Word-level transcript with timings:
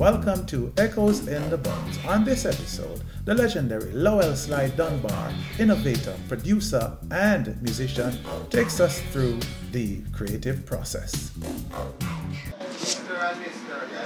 Welcome 0.00 0.46
to 0.46 0.72
Echoes 0.78 1.28
in 1.28 1.50
the 1.50 1.58
Bones. 1.58 1.98
On 2.08 2.24
this 2.24 2.46
episode, 2.46 3.02
the 3.26 3.34
legendary 3.34 3.92
Lowell 3.92 4.34
Sly 4.34 4.68
Dunbar, 4.70 5.30
innovator, 5.58 6.16
producer, 6.26 6.96
and 7.10 7.60
musician, 7.60 8.18
takes 8.48 8.80
us 8.80 9.02
through 9.12 9.38
the 9.72 10.00
creative 10.12 10.64
process. 10.64 11.32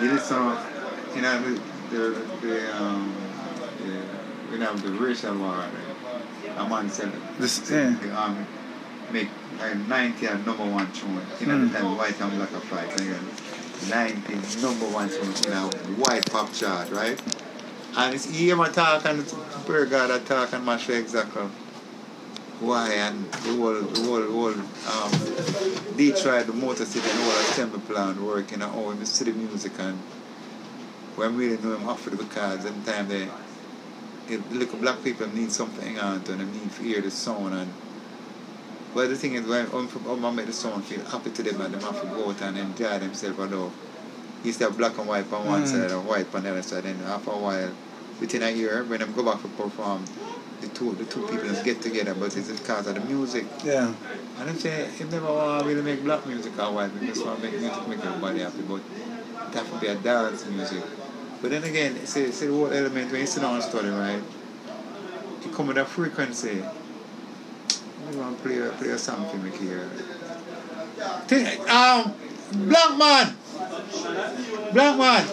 You 0.02 0.18
song, 0.18 0.58
you 1.14 1.22
know, 1.22 1.40
the, 1.40 1.96
the, 1.96 2.10
the 2.42 2.76
um, 2.76 3.14
the, 3.78 4.52
you 4.52 4.58
know, 4.58 4.74
the 4.74 4.90
racial 4.98 5.38
war. 5.38 5.64
A 6.56 6.68
man 6.68 6.90
said, 6.90 7.12
This- 7.38 7.52
said 7.52 7.92
yeah. 7.92 7.98
the 8.08 8.10
army 8.14 8.46
make 9.12 9.28
like 9.60 9.76
90 9.76 10.26
and 10.26 10.44
number 10.44 10.64
one 10.64 10.90
tune. 10.92 11.20
You 11.38 11.46
know, 11.46 11.54
Mm. 11.54 11.72
the 11.72 11.78
time 11.78 11.96
white 11.96 12.20
and 12.20 12.32
black 12.36 12.52
are 12.52 12.60
fight. 12.60 13.00
You 13.00 13.10
know, 13.10 13.18
90 13.90 14.62
number 14.62 14.86
one 14.86 15.10
in 15.10 15.52
a 15.52 15.68
white 16.00 16.30
pop 16.30 16.52
chart, 16.52 16.90
right? 16.90 17.20
And 17.96 18.14
it's, 18.14 18.28
hear 18.28 18.56
my 18.56 18.68
talk 18.68 19.04
and 19.04 19.24
God 19.66 20.10
I 20.10 20.18
talk 20.20 20.52
and 20.52 20.64
my 20.64 20.76
share 20.76 21.00
exactly 21.00 21.42
why 22.60 22.92
and 22.92 23.24
the 23.32 23.56
whole, 23.56 23.74
the 23.74 24.00
whole, 24.00 24.20
the 24.20 24.30
whole 24.30 24.52
um, 24.52 25.96
Detroit, 25.96 26.46
the 26.46 26.52
Motor 26.52 26.84
City 26.84 27.08
and 27.08 27.18
the 27.18 27.24
whole 27.24 27.40
assembly 27.40 27.80
plan 27.80 28.24
working 28.24 28.62
and 28.62 28.72
how 28.72 28.90
we 28.90 29.04
see 29.04 29.24
the 29.24 29.32
music 29.32 29.72
and 29.78 29.98
when 31.16 31.36
we 31.36 31.48
really 31.48 31.62
know 31.62 31.76
him 31.76 31.88
after 31.88 32.10
because 32.10 32.64
at 32.64 32.84
the 32.84 32.92
time 32.92 33.08
they 33.08 33.28
it, 34.28 34.52
look 34.52 34.72
black 34.80 35.02
people 35.04 35.28
need 35.28 35.52
something 35.52 35.98
on 35.98 36.16
and 36.16 36.26
they 36.26 36.36
need 36.36 36.72
to 36.72 36.82
hear 36.82 37.00
the 37.00 37.10
sound 37.10 37.54
and 37.54 37.72
but 38.94 39.08
the 39.08 39.16
thing 39.16 39.34
is 39.34 39.44
when 39.46 39.66
um, 39.72 39.88
um, 40.08 40.24
I 40.24 40.30
make 40.30 40.46
the 40.46 40.52
sound 40.52 40.84
feel 40.84 41.04
happy 41.04 41.30
to 41.30 41.42
them 41.42 41.60
and 41.60 41.74
them 41.74 41.80
have 41.80 42.00
to 42.00 42.06
go 42.06 42.30
out 42.30 42.40
and 42.42 42.56
enjoy 42.58 42.98
themselves 42.98 43.38
although 43.38 43.72
you 44.42 44.48
used 44.48 44.58
to 44.60 44.70
black 44.70 44.96
and 44.98 45.08
white 45.08 45.30
on 45.32 45.46
one 45.46 45.62
Mm. 45.64 45.66
side 45.66 45.90
and 45.90 46.06
white 46.06 46.32
on 46.34 46.42
the 46.44 46.50
other 46.50 46.62
side. 46.62 46.84
And 46.84 47.02
after 47.02 47.30
a 47.30 47.38
while 47.38 47.70
within 48.20 48.42
a 48.42 48.50
year 48.50 48.84
when 48.84 49.00
them 49.00 49.12
go 49.14 49.22
back 49.24 49.40
to 49.42 49.48
perform 49.48 50.04
the 50.60 50.68
two 50.68 50.92
the 50.94 51.04
two 51.04 51.22
people 51.26 51.48
just 51.48 51.64
get 51.64 51.80
together 51.82 52.14
but 52.14 52.36
it's 52.36 52.50
because 52.50 52.86
of 52.86 52.94
the 52.94 53.00
music. 53.00 53.46
Yeah. 53.64 53.92
and 54.38 54.48
them 54.48 54.56
say 54.56 54.82
if 54.86 55.10
never 55.10 55.26
want 55.32 55.62
to 55.62 55.68
really 55.68 55.82
make 55.82 56.04
black 56.04 56.24
music 56.26 56.56
or 56.58 56.72
white 56.72 56.92
we 57.00 57.06
just 57.08 57.24
want 57.26 57.40
to 57.42 57.50
make 57.50 57.58
music 57.60 57.88
make 57.88 58.04
everybody 58.04 58.40
happy 58.40 58.62
but 58.68 58.80
it 59.48 59.54
have 59.54 59.70
to 59.72 59.78
be 59.80 59.86
a 59.88 59.94
dance 59.96 60.46
music. 60.46 60.82
But 61.42 61.50
then 61.50 61.64
again 61.64 62.06
see, 62.06 62.30
see 62.30 62.46
the 62.46 62.52
whole 62.52 62.70
element 62.72 63.10
when 63.10 63.20
you 63.22 63.26
sit 63.26 63.40
down 63.40 63.54
and 63.54 63.64
study 63.64 63.88
right? 63.88 64.22
It 65.44 65.52
come 65.52 65.66
with 65.66 65.78
a 65.78 65.84
frequency 65.84 66.62
want 68.12 68.36
to 68.36 68.42
play, 68.42 68.70
play 68.78 68.96
for 68.96 69.36
me 69.38 69.50
here 69.58 69.88
um 71.68 72.14
black 72.68 72.98
man 72.98 73.36
black 74.72 74.98
man 74.98 75.26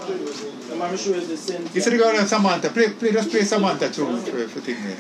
I'm 0.82 0.98
sure 0.98 1.16
it's 1.16 1.28
the 1.28 1.38
same. 1.38 1.68
you 1.74 1.82
said 1.82 1.94
you 1.94 2.00
got 2.00 2.28
Samantha 2.28 2.70
play, 2.70 2.90
play 2.90 3.12
just 3.12 3.30
play 3.30 3.42
Samantha 3.42 3.90
tune 3.92 4.20
for, 4.22 4.48
for 4.48 4.62
thing 4.62 4.78
there 4.84 4.98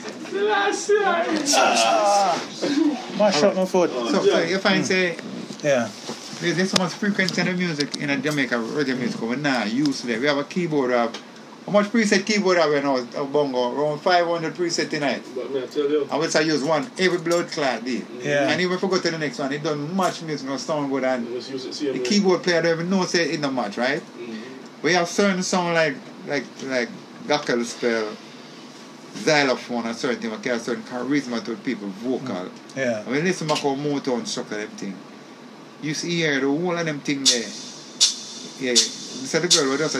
Mash 3.17 3.43
up 3.43 3.55
my 3.55 3.65
foot. 3.65 3.89
so, 3.89 4.23
so 4.23 4.39
you 4.41 4.59
find 4.59 4.85
say 4.85 5.17
Yeah. 5.63 5.89
There's, 6.41 6.71
so 6.71 6.77
much 6.81 6.93
frequency 6.93 7.39
in 7.39 7.47
the 7.47 7.53
music 7.53 7.97
in 7.97 8.09
a 8.09 8.17
Jamaica 8.17 8.55
reggae 8.55 8.97
music 8.97 9.21
we're 9.21 9.35
nah 9.35 9.63
use 9.63 10.01
there. 10.01 10.19
We 10.19 10.25
have 10.25 10.39
a 10.39 10.43
keyboard 10.43 10.91
of 10.91 11.15
how 11.65 11.71
much 11.71 11.87
preset 11.87 12.25
keyboard 12.25 12.57
have 12.57 12.69
we 12.69 12.81
now 12.81 12.97
uh, 12.97 13.23
bongo? 13.25 13.71
Around 13.73 13.99
five 13.99 14.25
hundred 14.25 14.53
preset 14.55 14.89
tonight. 14.89 15.23
But 15.35 15.51
me 15.51 15.63
I 15.63 15.65
tell 15.67 15.89
you, 15.89 16.07
I 16.11 16.17
would 16.17 16.31
say 16.31 16.45
use 16.45 16.63
one 16.63 16.89
every 16.97 17.19
blood 17.19 17.49
clot 17.49 17.85
day. 17.85 18.03
Yeah. 18.19 18.49
And 18.49 18.59
even 18.61 18.73
if 18.75 18.83
we 18.83 18.89
go 18.89 18.99
to 18.99 19.11
the 19.11 19.17
next 19.17 19.39
one, 19.39 19.51
it 19.53 19.63
done 19.63 19.95
much 19.95 20.21
music 20.23 20.47
no 20.47 20.57
sound 20.57 20.91
good 20.91 21.03
and 21.03 21.29
let's 21.31 21.49
use 21.49 21.65
it. 21.65 21.73
See 21.73 21.91
the 21.91 21.99
keyboard 21.99 22.43
player 22.43 22.61
don't 22.61 22.73
even 22.73 22.89
know 22.89 23.05
say 23.05 23.31
it 23.31 23.39
not 23.39 23.53
much, 23.53 23.77
right? 23.77 24.01
Mm-hmm. 24.01 24.81
We 24.81 24.93
have 24.93 25.07
certain 25.07 25.43
sound 25.43 25.75
like 25.75 25.95
like 26.27 26.45
like 26.63 26.89
gospel 27.27 27.63
spell 27.63 28.09
xylophone 29.13 29.85
and 29.85 29.95
certain 29.95 30.21
thing, 30.21 30.31
we 30.31 30.37
carry 30.37 30.57
certain 30.59 30.83
charisma 30.83 31.43
to 31.43 31.55
people 31.57 31.87
vocal. 31.89 32.35
Mm. 32.35 32.49
Yeah. 32.75 33.03
When 33.03 33.15
you 33.15 33.21
listen 33.23 33.47
to 33.49 33.55
how 33.55 33.75
Motown 33.75 34.25
structure 34.25 34.57
them 34.57 34.69
thing, 34.69 34.95
you 35.81 35.93
see 35.93 36.15
here 36.15 36.39
the 36.39 36.47
whole 36.47 36.77
of 36.77 36.85
them 36.85 36.99
thing 37.01 37.23
there. 37.23 37.49
Yeah, 38.59 38.73
this 39.19 39.33
is 39.33 39.41
the 39.41 39.47
girl 39.47 39.71
who 39.71 39.77
just 39.77 39.95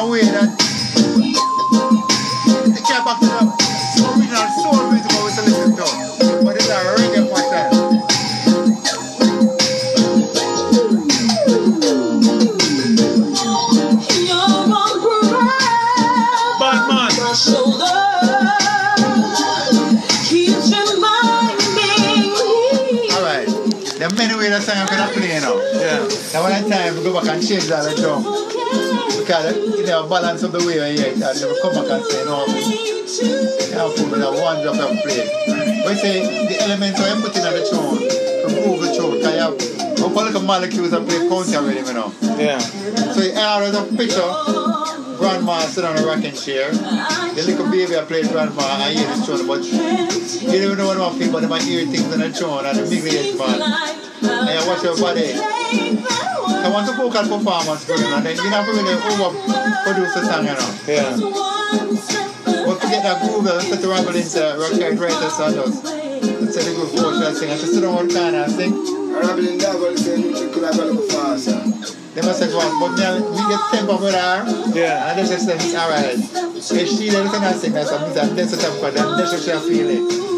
I 0.00 0.08
way 0.08 0.22
that 0.22 0.48
they 2.72 2.80
can't 2.80 3.04
back 3.04 3.20
to 3.20 3.26
the 3.28 4.08
original 4.16 4.48
soul 4.56 4.88
music 4.88 5.12
we 5.12 5.28
used 5.28 5.36
to 5.36 5.44
listen 5.44 5.76
to. 5.76 5.84
But 6.40 6.56
it's 6.56 6.72
a 6.72 6.96
reggae 6.96 7.28
pattern. 7.28 8.00
Alright, 23.12 23.48
there 23.98 24.08
are 24.08 24.16
many 24.16 24.32
ways 24.34 24.48
that 24.48 24.62
song 24.64 24.80
I'm 24.80 24.88
gonna 24.88 25.12
play 25.12 25.36
now. 25.40 25.60
Yeah. 25.76 26.00
that 26.32 26.40
one 26.40 26.70
time, 26.70 26.96
we 26.96 27.02
go 27.02 27.12
back 27.12 27.28
and 27.36 27.46
change 27.46 27.66
that 27.66 27.84
and 27.84 27.98
jump. 27.98 28.49
Because 29.30 29.78
you 29.78 29.86
know, 29.86 30.08
balance 30.08 30.42
of 30.42 30.50
the 30.50 30.58
way 30.58 30.74
you 30.74 30.82
hear 30.82 31.14
and 31.14 31.22
you 31.38 31.54
come 31.62 31.70
back 31.70 31.86
and 31.86 32.02
say, 32.02 32.26
no, 32.26 32.42
you 32.50 33.78
have 33.78 33.94
put 33.94 34.10
with 34.10 34.26
a 34.26 34.30
one 34.34 34.58
drop 34.58 34.74
and 34.74 34.98
play. 35.06 35.22
But 35.86 35.94
you 35.94 36.02
say, 36.02 36.26
the 36.50 36.58
elements 36.66 36.98
are 36.98 37.14
you 37.14 37.22
put 37.22 37.38
in 37.38 37.46
the 37.46 37.62
tune, 37.62 38.10
move 38.58 38.82
the 38.82 38.90
tune, 38.90 39.22
because 39.22 39.30
you 39.30 39.38
have, 39.38 39.54
we 39.54 40.10
call 40.10 40.26
it 40.26 40.34
a 40.34 40.40
molecules 40.42 40.92
and 40.92 41.06
play 41.06 41.22
counter 41.30 41.62
with 41.62 41.78
him, 41.78 41.86
you 41.86 41.94
know. 41.94 42.10
Yeah. 42.42 42.58
So 42.58 43.22
you 43.22 43.30
have 43.38 43.70
a 43.70 43.86
picture, 43.94 44.26
grandma 45.14 45.62
sit 45.62 45.86
on 45.86 45.94
a 45.94 46.02
rocking 46.02 46.34
chair, 46.34 46.74
the 46.74 47.42
little 47.46 47.70
baby 47.70 47.94
I 47.94 48.02
play 48.10 48.26
grandma 48.26 48.82
and 48.82 48.98
hear 48.98 49.06
this 49.14 49.30
tune, 49.30 49.46
but 49.46 49.62
you 49.62 49.78
don't 49.78 50.74
even 50.74 50.74
know 50.74 50.90
what 50.90 50.98
I'm 50.98 51.14
feeling, 51.14 51.30
but 51.30 51.46
might 51.46 51.62
hear 51.62 51.86
things 51.86 52.10
in 52.10 52.18
the 52.18 52.34
tune 52.34 52.66
and 52.66 52.74
the 52.74 52.82
big 52.82 53.06
age 53.06 53.38
man. 53.38 53.62
And 54.26 54.58
you 54.58 54.66
watch 54.66 54.82
your 54.82 54.98
body. 54.98 55.38
I 56.60 56.68
want 56.68 56.86
to 56.88 56.94
vocal 56.94 57.22
performance 57.22 57.84
for 57.84 57.94
him 57.94 58.12
and 58.12 58.26
then 58.26 58.36
you 58.36 58.50
have 58.50 58.66
to 58.66 58.72
really 58.72 58.94
overproduce 59.00 60.12
the 60.14 60.22
song, 60.28 60.44
you 60.44 60.52
know. 60.52 60.70
Yeah. 60.84 61.16
But 62.66 62.76
forget 62.80 63.02
that 63.02 63.22
groove, 63.22 63.46
uh, 63.46 63.54
let's 63.54 63.68
set 63.68 63.80
the 63.80 63.88
ramble 63.88 64.14
into 64.14 64.40
rock 64.60 64.76
and 64.76 65.00
write 65.00 65.16
the 65.16 65.30
song 65.30 65.54
does. 65.54 65.82
Let's 65.82 66.54
set 66.54 66.64
the 66.68 66.74
groove 66.76 66.90
for 66.92 67.16
what 67.16 67.36
sing. 67.36 67.50
I 67.50 67.56
just 67.56 67.72
sit 67.72 67.80
down 67.80 67.94
one 67.94 68.10
corner 68.10 68.44
and 68.44 68.52
sing. 68.52 68.72
Rambling 69.10 69.58
devil 69.58 69.96
say 69.96 70.20
you 70.20 70.50
could 70.52 70.64
have 70.64 70.76
got 70.76 70.88
a 70.88 70.96
faster. 71.08 71.60
They 72.14 72.22
must 72.22 72.38
say, 72.40 72.48
well, 72.52 72.68
but 72.80 72.96
now 72.98 73.16
we 73.16 73.42
get 73.48 73.60
tempo 73.70 73.96
with 74.02 74.14
her. 74.14 74.44
Yeah. 74.74 75.10
And 75.10 75.18
they 75.18 75.24
just 75.24 75.46
say, 75.46 75.54
it's 75.54 75.74
alright. 75.74 76.18
If 76.18 76.88
she 76.88 77.08
doesn't 77.08 77.30
sing 77.30 77.40
that 77.40 77.56
sing, 77.56 77.72
that's 77.72 77.90
a 77.90 77.98
music, 78.00 78.36
that's 78.36 78.52
a 78.52 78.58
tempo, 78.58 78.90
then 78.90 79.16
that's 79.16 79.32
what 79.32 79.42
she'll 79.42 79.60
feel 79.60 79.88
it. 79.88 80.29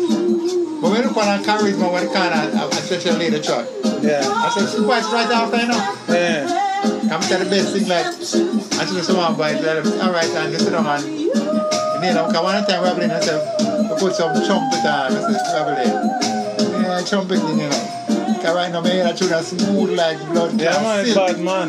But 0.82 0.90
when 0.90 1.02
you 1.02 1.08
look 1.08 1.16
on 1.16 1.44
charisma, 1.44 1.92
when 1.92 2.02
you 2.02 2.10
can, 2.10 2.32
I 2.32 2.66
especially 2.74 3.30
lead 3.30 3.34
the. 3.38 4.02
Yeah. 4.02 4.26
I 4.26 4.50
said, 4.50 4.66
she 4.66 4.82
bites 4.84 5.06
right 5.14 5.30
after, 5.30 5.56
you 5.62 5.68
know. 5.70 5.78
Yeah. 6.10 7.06
Come 7.08 7.22
tell 7.22 7.38
the 7.38 7.46
best 7.48 7.70
thing 7.72 7.86
like, 7.86 8.06
I 8.06 8.84
just 8.90 9.06
want 9.14 9.34
to 9.34 9.38
bite, 9.38 9.62
let 9.62 9.84
them, 9.84 9.92
alright, 10.02 10.26
and 10.26 10.52
you 10.52 10.58
sit 10.58 10.72
down 10.72 10.84
and, 10.86 11.06
you 11.06 11.30
know, 11.30 12.26
because 12.26 12.42
one 12.42 12.66
time 12.66 12.82
Rabbling, 12.82 13.12
I 13.12 13.20
said, 13.20 13.38
we 13.62 13.94
put 14.00 14.12
some 14.16 14.34
trumpet 14.42 14.82
on, 14.82 15.14
I 15.14 15.22
said, 15.22 15.54
Rabbling, 15.54 16.82
yeah, 16.82 17.04
trumpet 17.06 17.38
you 17.38 17.70
know. 17.70 18.34
Because 18.34 18.54
right 18.56 18.72
now, 18.72 18.80
my 18.80 18.88
head, 18.88 19.06
I 19.06 19.12
tune 19.12 19.32
a 19.32 19.40
smooth 19.40 19.96
like 19.96 20.18
blood. 20.34 20.60
Yeah, 20.60 20.82
man, 20.82 21.06
silk. 21.06 21.16
bad 21.28 21.38
man. 21.44 21.68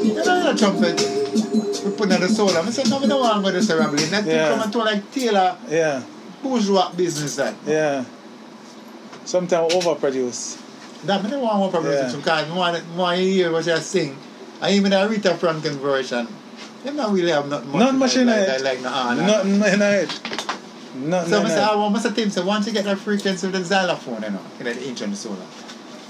You 0.00 0.14
know, 0.14 0.52
the 0.52 0.56
trumpet, 0.56 0.96
we 1.84 1.90
put 1.92 2.10
on 2.10 2.20
the 2.22 2.28
soul. 2.28 2.48
I 2.56 2.64
said, 2.70 2.88
no, 2.88 3.00
we 3.00 3.06
don't 3.06 3.20
want 3.20 3.44
to 3.44 3.52
go 3.52 3.60
to 3.60 3.66
the 3.66 3.76
Rabbling. 3.76 4.08
That 4.10 4.24
Yeah. 4.24 4.48
thing 4.48 4.56
come 4.56 4.62
and 4.62 4.72
to 4.72 4.78
like 4.78 5.12
Taylor, 5.12 5.58
Yeah. 5.68 6.02
Bourgeois 6.42 6.90
business 6.92 7.36
that. 7.36 7.54
Yeah. 7.66 8.04
Sometimes 9.24 9.72
overproduce. 9.74 10.58
That 11.04 11.22
me 11.22 11.30
don't 11.30 11.42
want 11.42 11.70
problems 11.70 11.96
Yeah. 11.96 12.10
you 12.10 12.16
because 12.18 12.50
I 12.50 12.56
want, 12.56 12.76
I 12.76 12.96
want 12.96 13.18
to 13.18 13.24
hear 13.24 13.52
what 13.52 13.66
you 13.66 13.76
sing. 13.76 14.16
And 14.60 14.74
even 14.74 14.90
the 14.90 15.06
Rita 15.08 15.34
Franklin 15.34 15.74
version, 15.78 16.26
them 16.82 16.96
not 16.96 17.12
really 17.12 17.30
have 17.30 17.48
nothing 17.48 17.70
much. 17.70 17.78
Not 17.78 17.94
much 17.94 18.16
in 18.16 18.26
like, 18.26 18.36
it. 18.36 18.62
Like, 18.62 18.62
like, 18.62 18.82
nah, 18.82 19.14
nah. 19.14 19.26
Nothing 19.26 19.54
in 19.54 19.82
it. 19.82 20.20
Nothing 20.96 21.30
So 21.30 21.40
in 21.40 21.46
it. 21.46 21.58
I 21.58 21.76
want 21.76 21.94
to 22.02 22.10
tell 22.10 22.30
so 22.30 22.44
once 22.44 22.66
you 22.66 22.72
get 22.72 22.84
that 22.84 22.98
frequency 22.98 23.46
with 23.46 23.54
the 23.56 23.64
xylophone, 23.64 24.22
you 24.22 24.30
know, 24.30 24.40
in 24.58 24.64
the 24.64 24.88
the 25.10 25.14
solar, 25.14 25.36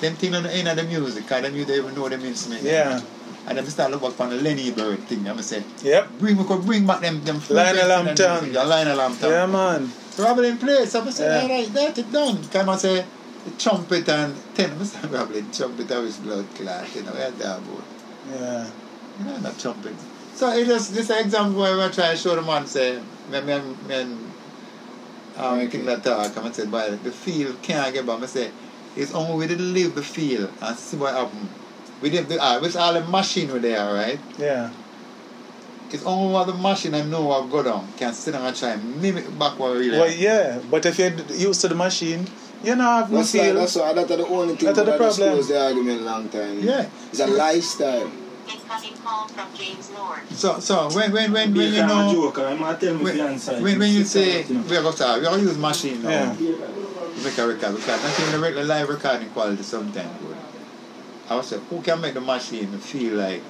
them 0.00 0.14
things 0.14 0.34
on 0.34 0.44
the 0.44 0.54
end 0.54 0.68
of 0.68 0.76
the 0.76 0.84
music, 0.84 1.24
because 1.24 1.42
them 1.42 1.54
you 1.54 1.64
don't 1.66 1.76
even 1.76 1.94
know 1.94 2.08
them 2.08 2.24
instrument. 2.24 2.62
Yeah. 2.62 3.00
And 3.46 3.56
then 3.58 3.64
I 3.64 3.68
start 3.68 3.90
look 3.90 4.02
back 4.02 4.20
on 4.20 4.30
the 4.30 4.36
Lenny 4.36 4.70
Bird 4.70 5.00
thing, 5.00 5.26
I'm 5.28 5.40
say, 5.42 5.64
Yep. 5.82 6.18
bring, 6.18 6.36
we 6.36 6.44
could 6.44 6.64
bring 6.64 6.86
back 6.86 7.00
them, 7.00 7.22
them 7.24 7.40
Lionel 7.50 7.74
frequency 7.74 7.80
and 7.80 8.06
Hampton. 8.08 8.30
music, 8.44 8.54
Yeah, 8.54 8.62
Lionel 8.64 8.98
Hampton. 8.98 9.30
Yeah, 9.30 9.46
man. 9.46 9.92
So 10.18 10.24
Robin 10.24 10.46
in 10.46 10.58
place, 10.58 10.96
I 10.96 11.10
say, 11.10 11.26
Yeah. 11.32 11.42
all 11.42 11.48
right, 11.48 11.72
that's 11.72 11.96
it 12.00 12.10
done. 12.10 12.42
Come 12.50 12.68
and 12.70 12.80
say, 12.80 13.04
the 13.44 13.50
trumpet 13.52 14.08
and 14.08 14.34
I 14.58 14.82
say, 14.82 15.06
Robin, 15.06 15.48
trumpet 15.52 15.88
of 15.92 16.02
his 16.02 16.16
blood 16.16 16.44
clot, 16.56 16.92
you 16.92 17.04
know, 17.04 17.12
where 17.12 17.30
that 17.30 17.64
boy. 17.64 17.80
Yeah. 18.28 18.66
You 19.20 19.24
know, 19.26 19.38
not 19.38 19.56
trumpet. 19.60 19.94
So 20.34 20.50
it 20.50 20.66
just 20.66 20.92
this 20.92 21.08
example 21.10 21.60
where 21.60 21.80
I 21.80 21.88
try 21.88 22.10
to 22.10 22.16
show 22.16 22.34
the 22.34 22.42
man 22.42 22.66
say 22.66 23.00
me 23.30 23.40
me 23.42 23.60
me 23.86 24.16
um 25.36 25.58
making 25.58 25.84
that 25.86 26.02
talk 26.02 26.36
and 26.36 26.48
I 26.48 26.50
said 26.50 26.68
by 26.72 26.90
the 26.90 27.12
field 27.12 27.62
can't 27.62 27.94
get 27.94 28.04
by. 28.04 28.14
I 28.16 28.26
say 28.26 28.50
it's 28.96 29.14
only 29.14 29.36
we 29.36 29.46
didn't 29.46 29.72
leave 29.72 29.94
the 29.94 30.02
feel 30.02 30.50
and 30.60 30.76
see 30.76 30.96
what 30.96 31.14
happen. 31.14 31.48
We 32.02 32.10
didn't 32.10 32.28
do, 32.30 32.40
uh, 32.40 32.58
which 32.58 32.74
all 32.74 32.92
the 32.92 33.02
machine 33.02 33.52
were 33.52 33.60
there, 33.60 33.94
right? 33.94 34.18
Yeah. 34.36 34.70
It's 35.90 36.04
only 36.04 36.32
what 36.34 36.46
the 36.46 36.54
machine 36.54 36.94
I 36.94 37.02
know 37.02 37.30
I've 37.32 37.50
go 37.50 37.62
down 37.62 37.88
can 37.96 38.12
sit 38.12 38.32
down 38.32 38.44
and 38.44 38.54
try 38.56 38.70
and 38.70 39.00
mimic 39.00 39.26
back 39.38 39.58
what 39.58 39.72
really 39.72 39.90
Well, 39.98 40.06
happen. 40.08 40.20
yeah. 40.22 40.58
But 40.70 40.84
if 40.86 40.98
you're 40.98 41.10
used 41.34 41.60
to 41.62 41.68
the 41.68 41.74
machine, 41.74 42.26
you 42.62 42.74
know 42.76 42.88
I've 42.88 43.10
no 43.10 43.18
That's 43.18 43.34
like, 43.34 43.42
feel. 43.44 43.54
that's 43.54 43.76
why 43.76 43.92
that's 43.94 44.08
the 44.08 44.26
only 44.26 44.56
thing 44.56 44.66
That's 44.66 44.78
the 44.78 44.84
that 44.84 44.98
problem. 44.98 45.28
expose 45.28 45.48
the 45.48 45.62
argument 45.64 46.00
a 46.00 46.04
long 46.04 46.28
time. 46.28 46.60
Yeah. 46.60 46.88
It's 47.10 47.20
a 47.20 47.26
lifestyle. 47.26 48.10
Incoming 48.48 48.96
call 49.04 49.28
from 49.28 49.48
James 49.54 49.90
Lord. 49.90 50.20
So 50.30 50.58
so 50.60 50.88
when 50.90 51.12
when 51.12 51.32
when, 51.32 51.52
Be 51.52 51.58
when 51.60 51.68
a 51.68 51.76
you 51.76 51.80
kind 51.80 51.90
of 51.92 51.98
know 51.98 52.12
joker. 52.12 52.44
I'm 52.46 52.60
not 52.60 52.80
telling 52.80 52.98
me 52.98 53.04
when, 53.04 53.16
the 53.16 53.22
answer. 53.24 53.62
when, 53.62 53.78
when 53.78 53.92
you 53.92 54.04
say 54.04 54.42
down, 54.42 54.48
you 54.50 54.54
know. 54.58 54.64
we 54.70 54.76
are 54.76 54.82
going 54.82 54.94
to 54.96 55.18
we 55.20 55.26
are 55.26 55.38
use 55.38 55.58
machine 55.58 56.02
now. 56.02 56.10
Yeah. 56.10 56.34
to 56.34 57.24
make 57.24 57.38
a 57.38 57.46
record 57.46 57.76
because 57.76 58.02
not 58.02 58.20
even 58.20 58.32
the 58.32 58.38
regular 58.38 58.64
live 58.64 58.88
recording 58.88 59.28
quality 59.30 59.62
sometimes 59.62 60.20
good. 60.22 60.36
I 61.30 61.36
was 61.36 61.46
say, 61.48 61.58
who 61.70 61.80
can 61.82 62.00
make 62.00 62.14
the 62.14 62.20
machine 62.22 62.68
feel 62.78 63.14
like 63.16 63.42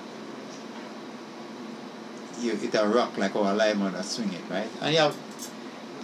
you 2.40 2.52
it 2.52 2.74
a 2.74 2.86
rock 2.86 3.16
like 3.18 3.32
how 3.32 3.42
a 3.42 3.54
live 3.54 3.78
man 3.78 4.02
swing 4.02 4.32
it, 4.32 4.42
right? 4.50 4.70
And 4.80 4.92
you 4.94 5.00
have 5.00 5.16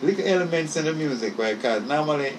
little 0.02 0.24
elements 0.26 0.76
in 0.76 0.84
the 0.84 0.92
music 0.92 1.36
where 1.38 1.54
because 1.54 1.82
normally 1.84 2.32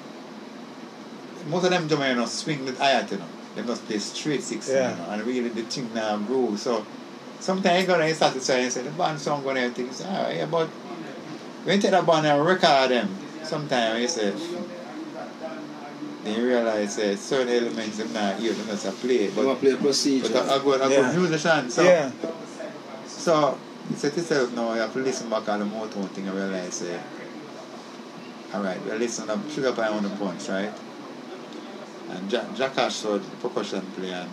most 1.48 1.66
of 1.66 1.72
them 1.72 1.88
do 1.88 1.96
you 1.98 2.16
know 2.16 2.26
swing 2.26 2.66
with 2.66 2.78
hi-hat, 2.78 3.12
you 3.12 3.18
know. 3.18 3.28
They 3.56 3.62
must 3.62 3.86
play 3.86 4.00
straight 4.00 4.44
six, 4.44 4.68
Yeah. 4.68 4.92
you 4.92 4.98
know, 4.98 5.10
and 5.12 5.24
really 5.24 5.50
the 5.50 5.62
thing 5.64 5.94
now 5.94 6.18
groove. 6.18 6.60
So 6.60 6.86
sometimes 7.40 7.82
you 7.82 7.88
go 7.88 8.00
and 8.00 8.16
start 8.16 8.34
to 8.34 8.46
try 8.46 8.56
and 8.58 8.72
say 8.72 8.82
the 8.82 8.92
band 8.92 9.20
song 9.20 9.44
going 9.44 9.58
and 9.58 9.66
everything, 9.66 9.88
you 9.88 9.94
say, 9.94 10.06
alright, 10.06 10.36
yeah, 10.38 10.46
but 10.46 10.68
when 11.64 11.76
you 11.76 11.82
take 11.82 11.92
that 11.92 12.06
band 12.06 12.26
and 12.26 12.46
record 12.46 12.92
them, 12.92 13.18
sometimes 13.44 14.02
you 14.02 14.08
say 14.08 14.34
then 16.24 16.40
you 16.40 16.48
realize 16.48 16.98
uh, 16.98 17.16
certain 17.16 17.50
elements 17.50 17.98
them 17.98 18.12
not 18.12 18.40
here, 18.40 18.54
them 18.54 18.68
just 18.68 18.86
a 18.86 18.92
play. 18.92 19.28
They 19.28 19.46
want 19.46 19.48
But, 19.48 19.54
to 19.56 19.60
play 19.62 19.72
a 19.72 19.78
procedure. 19.78 20.34
but 20.34 20.50
I, 20.50 20.56
I 20.56 20.60
go 20.64 20.74
I 20.74 20.90
Yeah. 20.90 21.14
go 21.14 21.20
musician. 21.20 21.70
So 21.70 21.84
Yeah. 21.84 22.12
so 23.06 23.58
you 23.90 23.96
say 23.96 24.10
to 24.10 24.18
yourself 24.18 24.54
now 24.54 24.74
you 24.74 24.80
have 24.82 24.94
to 24.94 25.00
listen 25.00 25.30
back 25.30 25.48
on 25.50 25.60
the 25.60 25.66
Motown 25.66 26.08
thing 26.10 26.28
and 26.28 26.36
realize 26.36 26.82
uh, 26.82 27.00
alright, 28.54 28.84
we 28.86 28.92
listen 28.94 29.28
to 29.28 29.40
Sugar 29.54 29.74
Pie 29.74 29.86
Honey 29.88 30.10
Bunch, 30.20 30.48
right? 30.50 30.72
And 32.10 32.30
Jack, 32.30 32.56
Jack 32.56 32.78
Ashford 32.78 33.22
the 33.24 33.36
percussion 33.38 33.82
play 33.96 34.12
and 34.12 34.30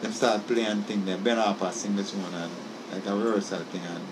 them 0.00 0.12
start 0.12 0.46
playing 0.46 0.82
thing 0.82 1.04
then 1.04 1.22
Ben 1.22 1.36
Harper 1.38 1.70
sing 1.72 1.96
the 1.96 2.04
tune 2.04 2.20
and 2.32 2.52
like 2.92 3.06
a 3.06 3.14
rehearsal 3.14 3.58
thing 3.60 3.80
and 3.82 4.04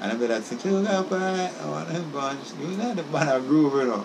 and 0.00 0.20
then 0.20 0.28
that 0.30 0.42
sing 0.44 0.58
Sugar 0.58 1.04
Pie, 1.08 1.50
I 1.62 1.68
want 1.68 1.88
him 1.90 2.10
bunch, 2.10 2.40
you 2.60 2.76
know 2.76 2.94
the 2.94 3.02
band 3.04 3.30
of 3.30 3.46
groove, 3.46 3.74
you 3.74 3.84
know. 3.84 4.04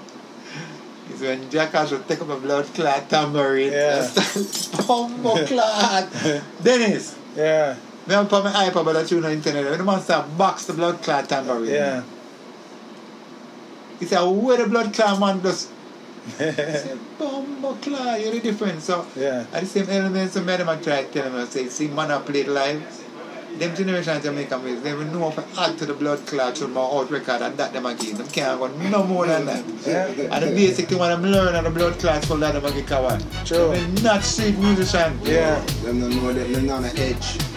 It's 1.10 1.22
when 1.22 1.50
Jack 1.50 1.74
Ashford 1.74 2.08
take 2.08 2.22
up 2.22 2.30
a 2.30 2.36
blood 2.36 2.66
clot 2.76 3.10
tambourine 3.10 3.72
Yeah. 3.72 4.00
and 4.36 4.46
start 4.46 4.88
bumbo 4.88 5.46
clot. 5.48 6.08
Dennis, 6.64 7.16
Yeah. 7.36 7.78
Me 8.08 8.14
have 8.16 8.30
put 8.30 8.44
my 8.44 8.52
iPad 8.52 8.86
but 8.86 8.96
I 8.96 9.04
tune 9.04 9.24
on 9.24 9.32
the 9.32 9.38
internet. 9.38 9.66
When 9.70 9.78
the 9.80 9.84
man 9.84 10.02
start 10.02 10.38
box 10.38 10.66
the 10.66 10.74
blood 10.74 11.02
clot 11.02 11.28
tambourine. 11.30 11.70
Yeah. 11.72 12.04
He 14.00 14.06
said, 14.06 14.22
where 14.24 14.58
the 14.58 14.68
blood 14.70 14.94
clot 14.94 15.20
man 15.20 15.42
just 15.42 15.70
I 16.40 16.52
said, 16.52 17.00
bumbo 17.18 17.74
clot, 17.76 18.20
you're 18.22 18.32
the 18.34 18.40
difference. 18.42 18.86
So 18.86 19.06
Yeah. 19.16 19.46
at 19.54 19.62
the 19.62 19.66
same 19.68 19.90
elements 19.90 20.34
some 20.34 20.48
of 20.48 20.58
them 20.58 20.82
try 20.84 21.04
to 21.04 21.12
tell 21.12 21.24
them, 21.24 21.36
I 21.36 21.46
say, 21.46 21.68
see 21.70 21.88
man 21.88 22.12
I 22.12 22.20
played 22.20 22.48
live. 22.48 23.04
Them 23.58 23.76
generation 23.76 24.22
Jamaican 24.22 24.64
music, 24.64 24.84
they 24.84 24.94
will 24.94 25.06
know 25.06 25.30
if 25.30 25.40
I 25.58 25.66
add 25.66 25.78
to 25.80 25.86
the 25.88 25.94
blood 25.96 26.24
clot 26.28 26.58
through 26.58 26.68
my 26.68 26.82
out 26.82 27.10
record 27.10 27.42
and 27.42 27.58
that 27.58 27.74
them 27.74 27.88
again. 27.88 28.16
Them 28.16 28.28
can't 28.28 28.60
go 28.60 28.68
no 28.68 29.04
more 29.04 29.26
than 29.26 29.46
that. 29.48 29.66
Yeah. 29.84 30.06
And 30.36 30.44
the 30.44 30.52
basic 30.52 30.90
thing 30.90 31.00
when 31.00 31.12
I'm 31.12 31.24
learning 31.24 31.64
the 31.64 31.72
blood 31.72 31.98
clot 31.98 32.24
for 32.26 32.38
that 32.38 32.54
them 32.54 32.64
again 32.64 32.86
cover. 32.86 33.18
True. 33.46 33.70
They're 33.70 34.04
not 34.04 34.24
street 34.24 34.60
musician. 34.60 35.20
Yeah. 35.24 35.60
Them 35.84 36.02
don't 36.02 36.16
know 36.18 36.34
that 36.34 36.48
they're 36.54 36.72
on 36.74 36.84
the 36.84 37.00
edge. 37.00 37.57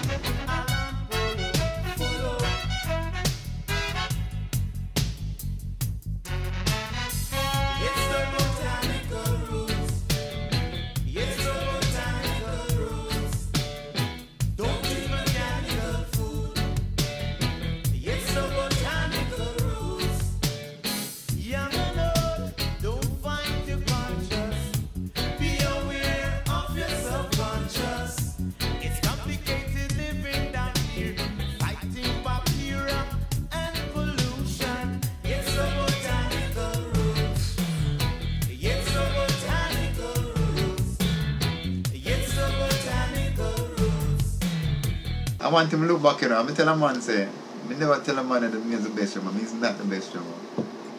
Want 45.51 45.73
him 45.73 45.81
to 45.81 45.87
look 45.87 46.03
back, 46.03 46.21
you 46.23 46.29
know. 46.29 46.43
I 46.43 46.53
tell 46.53 46.69
a 46.69 46.77
man, 46.77 47.01
say, 47.01 47.29
I 47.69 47.73
never 47.75 47.99
tell 48.01 48.19
a 48.19 48.25
man 48.25 48.43
that 48.43 48.63
he's 48.65 48.83
the 48.85 48.91
best 48.91 49.15
drummer. 49.15 49.33
He's 49.33 49.53
not 49.55 49.79
the 49.79 49.85
best 49.85 50.13
drummer. 50.13 50.29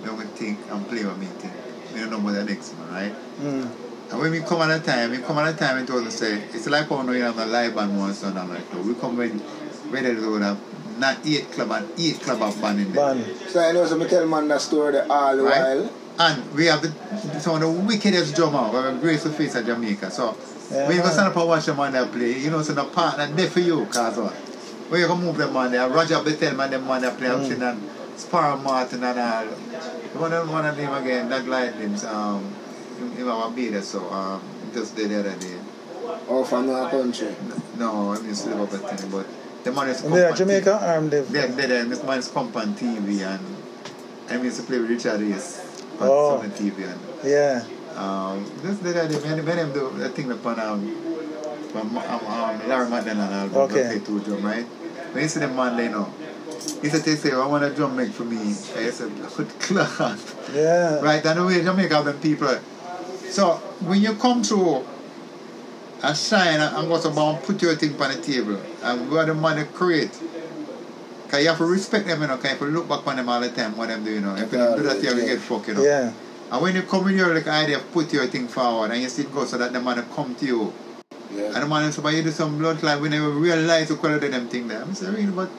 I 0.03 0.09
only 0.09 0.25
think 0.25 0.59
and 0.69 0.87
play 0.87 1.05
what 1.05 1.17
me 1.17 1.25
think. 1.25 1.53
We 1.93 1.99
don't 1.99 2.11
know 2.11 2.19
about 2.19 2.33
the 2.33 2.43
next 2.45 2.77
man, 2.77 2.89
right? 2.89 3.15
Mm. 3.39 3.69
And 4.11 4.19
when 4.19 4.31
we 4.31 4.39
come 4.41 4.61
at 4.61 4.81
a 4.81 4.83
time, 4.83 5.11
we 5.11 5.19
come 5.19 5.37
at 5.37 5.53
a 5.53 5.57
time 5.57 5.77
and 5.77 5.87
told 5.87 6.05
us 6.05 6.15
say, 6.15 6.41
it's 6.53 6.67
like 6.67 6.89
when 6.89 7.07
you 7.07 7.21
have 7.21 7.37
a 7.37 7.45
live 7.45 7.75
band 7.75 7.97
once 7.97 8.23
and 8.23 8.37
I'm 8.37 8.49
like, 8.49 8.73
no, 8.73 8.81
we 8.81 8.93
come 8.95 9.17
when 9.17 9.41
ready 9.89 10.15
to 10.15 10.33
have 10.35 10.59
not 10.99 11.17
eight 11.25 11.51
club 11.51 11.71
and 11.71 11.99
eight 11.99 12.19
club 12.19 12.41
of 12.41 12.59
band 12.61 12.79
in 12.79 12.91
there. 12.93 13.13
Band. 13.13 13.37
So 13.47 13.59
I 13.59 13.71
know 13.71 13.85
some 13.85 14.05
tell 14.07 14.25
man 14.25 14.47
that 14.49 14.61
story 14.61 14.93
the 14.93 15.11
all 15.11 15.35
the 15.35 15.43
Right. 15.43 15.59
while. 15.61 15.93
And 16.19 16.53
we 16.53 16.65
have 16.65 16.81
the, 16.81 17.39
some 17.39 17.55
of 17.55 17.61
the 17.61 17.69
wickedest 17.69 18.35
drummer, 18.35 18.69
we 18.69 18.75
have 18.75 18.95
a 18.95 18.99
grace 18.99 19.25
of 19.25 19.35
face 19.35 19.55
of 19.55 19.65
Jamaica. 19.65 20.11
So 20.11 20.35
Yeah, 20.71 20.87
when 20.87 20.95
you 20.97 21.03
go 21.03 21.09
stand 21.09 21.27
up 21.29 21.35
and 21.35 21.47
watch 21.47 21.65
the 21.65 21.73
man 21.75 22.09
play, 22.11 22.37
you 22.39 22.49
know, 22.49 22.61
so 22.61 22.73
the 22.73 22.85
partner 22.85 23.27
there 23.27 23.49
for 23.49 23.59
you, 23.59 23.85
cause 23.85 24.17
what? 24.17 24.33
When 24.33 25.01
you 25.01 25.07
go 25.07 25.15
move 25.17 25.37
them 25.37 25.53
man 25.53 25.71
there, 25.71 25.87
Roger 25.89 26.21
Bethel 26.23 26.55
man, 26.55 26.71
them 26.71 26.87
man 26.87 27.01
play, 27.17 27.29
I'm 27.29 27.43
saying, 27.45 27.61
and 27.61 27.81
Sparrow 28.17 28.57
Martin 28.57 29.03
and 29.03 29.19
all. 29.19 29.45
One 30.19 30.33
of 30.33 30.49
one 30.49 30.65
of 30.65 30.75
them 30.77 30.93
again, 30.93 31.29
Doug 31.29 31.47
Lightnings, 31.47 32.03
um, 32.05 32.43
him 33.17 33.27
have 33.27 33.51
a 33.51 33.55
beard, 33.55 33.83
so 33.83 33.99
um, 34.09 34.41
just 34.73 34.95
did 34.95 35.09
the 35.11 35.19
other 35.19 35.35
day. 35.37 35.57
Or 36.27 36.45
from 36.45 36.69
our 36.69 36.89
country. 36.89 37.33
No, 37.77 38.13
I 38.13 38.19
mean, 38.19 38.35
still 38.35 38.61
up 38.63 38.73
at 38.73 38.99
thing, 38.99 39.09
but 39.11 39.25
the 39.63 39.71
man 39.71 39.89
is 39.89 40.03
And 40.03 40.13
they 40.13 40.19
are 40.19 40.23
come 40.23 40.31
on 40.31 40.37
Jamaica 40.37 40.79
TV. 40.83 41.09
Dave. 41.09 41.31
They're, 41.31 41.47
they're, 41.47 41.67
there, 41.67 41.85
this 41.85 42.03
man 42.03 42.19
is 42.19 42.27
come 42.27 42.55
on 42.55 42.73
TV 42.75 43.21
and 43.25 43.55
I 44.29 44.41
used 44.43 44.57
to 44.59 44.63
play 44.63 44.79
with 44.79 44.89
Richard 44.89 45.21
Ace 45.21 45.59
on 45.99 46.07
Oh. 46.09 46.41
some 46.41 46.51
TV 46.51 46.89
and 46.91 46.99
Yeah. 47.23 47.63
Um, 48.01 48.45
this 48.63 48.77
the 48.79 48.89
other 48.89 49.07
day, 49.07 49.19
when, 49.19 49.45
when 49.45 49.57
them 49.57 49.73
do 49.73 49.89
the 49.97 50.09
thing 50.09 50.31
upon 50.31 50.59
um, 50.59 50.79
um, 51.75 51.97
um, 51.97 52.67
Larry 52.67 52.89
McDonald 52.89 53.31
album, 53.31 53.57
Okay. 53.63 53.83
play 53.89 53.99
two 53.99 54.19
drum, 54.21 54.45
right? 54.45 54.65
When 55.13 55.23
you 55.23 55.29
see 55.29 55.39
the 55.39 55.47
man 55.47 55.77
there 55.77 55.89
now, 55.91 56.09
he 56.81 56.89
said, 56.89 57.01
they 57.01 57.15
say, 57.15 57.31
I 57.31 57.45
want 57.45 57.63
a 57.63 57.69
drum 57.69 57.95
make 57.95 58.11
for 58.11 58.23
me. 58.25 58.37
I 58.37 58.89
said, 58.89 59.11
good 59.37 59.49
clock. 59.59 60.19
Yeah. 60.53 60.99
Right, 61.01 61.25
and 61.25 61.39
the 61.39 61.45
way 61.45 61.63
Jamaica 61.63 61.95
have 61.95 62.05
them 62.05 62.19
people. 62.19 62.57
So 63.29 63.55
when 63.85 64.01
you 64.01 64.13
come 64.15 64.43
through 64.43 64.83
and 66.03 66.17
shine 66.17 66.59
and 66.59 66.87
go 66.87 66.99
to 66.99 67.09
bar 67.09 67.35
and 67.35 67.43
put 67.43 67.61
your 67.61 67.75
thing 67.75 67.99
on 68.01 68.11
the 68.15 68.21
table 68.21 68.59
and 68.83 69.11
what 69.11 69.27
the 69.27 69.33
money 69.33 69.63
create. 69.65 70.11
Cause 71.29 71.41
you 71.41 71.47
have 71.47 71.59
to 71.59 71.65
respect 71.65 72.07
them, 72.07 72.21
you 72.21 72.27
know, 72.27 72.37
cause 72.37 72.51
if 72.53 72.61
you 72.61 72.67
look 72.67 72.89
back 72.89 73.07
on 73.07 73.15
them 73.15 73.29
all 73.29 73.39
the 73.39 73.49
time, 73.49 73.77
what 73.77 73.87
them 73.87 74.03
do, 74.03 74.11
you 74.11 74.19
know. 74.21 74.35
If 74.35 74.51
you 74.51 74.57
don't 74.57 74.83
that, 74.83 75.01
you 75.01 75.15
will 75.15 75.25
get 75.25 75.39
fucked, 75.39 75.69
you 75.69 75.75
know. 75.75 75.83
Yeah. 75.83 76.11
And 76.51 76.61
when 76.61 76.75
you 76.75 76.81
come 76.83 77.05
with 77.05 77.15
your 77.15 77.33
like 77.33 77.47
idea 77.47 77.77
of 77.77 77.91
put 77.93 78.11
your 78.11 78.27
thing 78.27 78.47
forward 78.47 78.91
and 78.91 79.01
you 79.01 79.07
still 79.09 79.29
go 79.29 79.45
so 79.45 79.57
that 79.57 79.71
the 79.71 79.79
man 79.79 80.03
come 80.13 80.35
to 80.35 80.45
you. 80.45 80.73
Yeah. 81.33 81.45
And 81.53 81.63
the 81.63 81.67
man 81.67 81.89
say, 81.91 82.01
but 82.01 82.13
you 82.13 82.23
do 82.23 82.31
some 82.31 82.57
blood 82.57 82.79
clot, 82.79 82.99
we 82.99 83.07
never 83.07 83.29
realize 83.29 83.87
the 83.87 83.95
quality 83.95 84.25
of 84.25 84.31
them 84.33 84.49
thing 84.49 84.67
there. 84.67 84.81
I'm 84.81 84.93
saying, 84.93 85.13
really, 85.13 85.31
but 85.31 85.49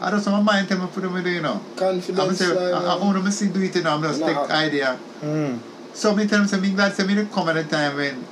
I 0.00 0.10
don't 0.10 0.24
my 0.26 0.40
mind 0.40 0.68
tell 0.68 0.78
me 0.78 0.86
put 0.92 1.02
them 1.02 1.12
with 1.12 1.26
you 1.26 1.42
know. 1.42 1.60
I'm 1.72 1.76
Confidence. 1.76 2.38
say, 2.38 2.46
I, 2.46 2.70
I 2.70 2.94
like, 2.94 3.00
want 3.02 3.24
to 3.24 3.30
see 3.32 3.48
do 3.48 3.60
it, 3.62 3.74
you 3.76 3.82
know, 3.82 3.94
I'm 3.94 4.02
just 4.02 4.20
No. 4.20 4.26
take 4.26 4.50
idea. 4.50 4.98
Mm. 5.22 5.58
So 5.92 6.14
many 6.14 6.28
times 6.28 6.52
I'm 6.52 6.74
glad 6.74 6.94
to 6.94 7.04
me 7.04 7.14
to 7.14 7.24
come 7.26 7.48
at 7.50 7.56
a 7.58 7.64
time 7.64 7.96
when 7.96 8.24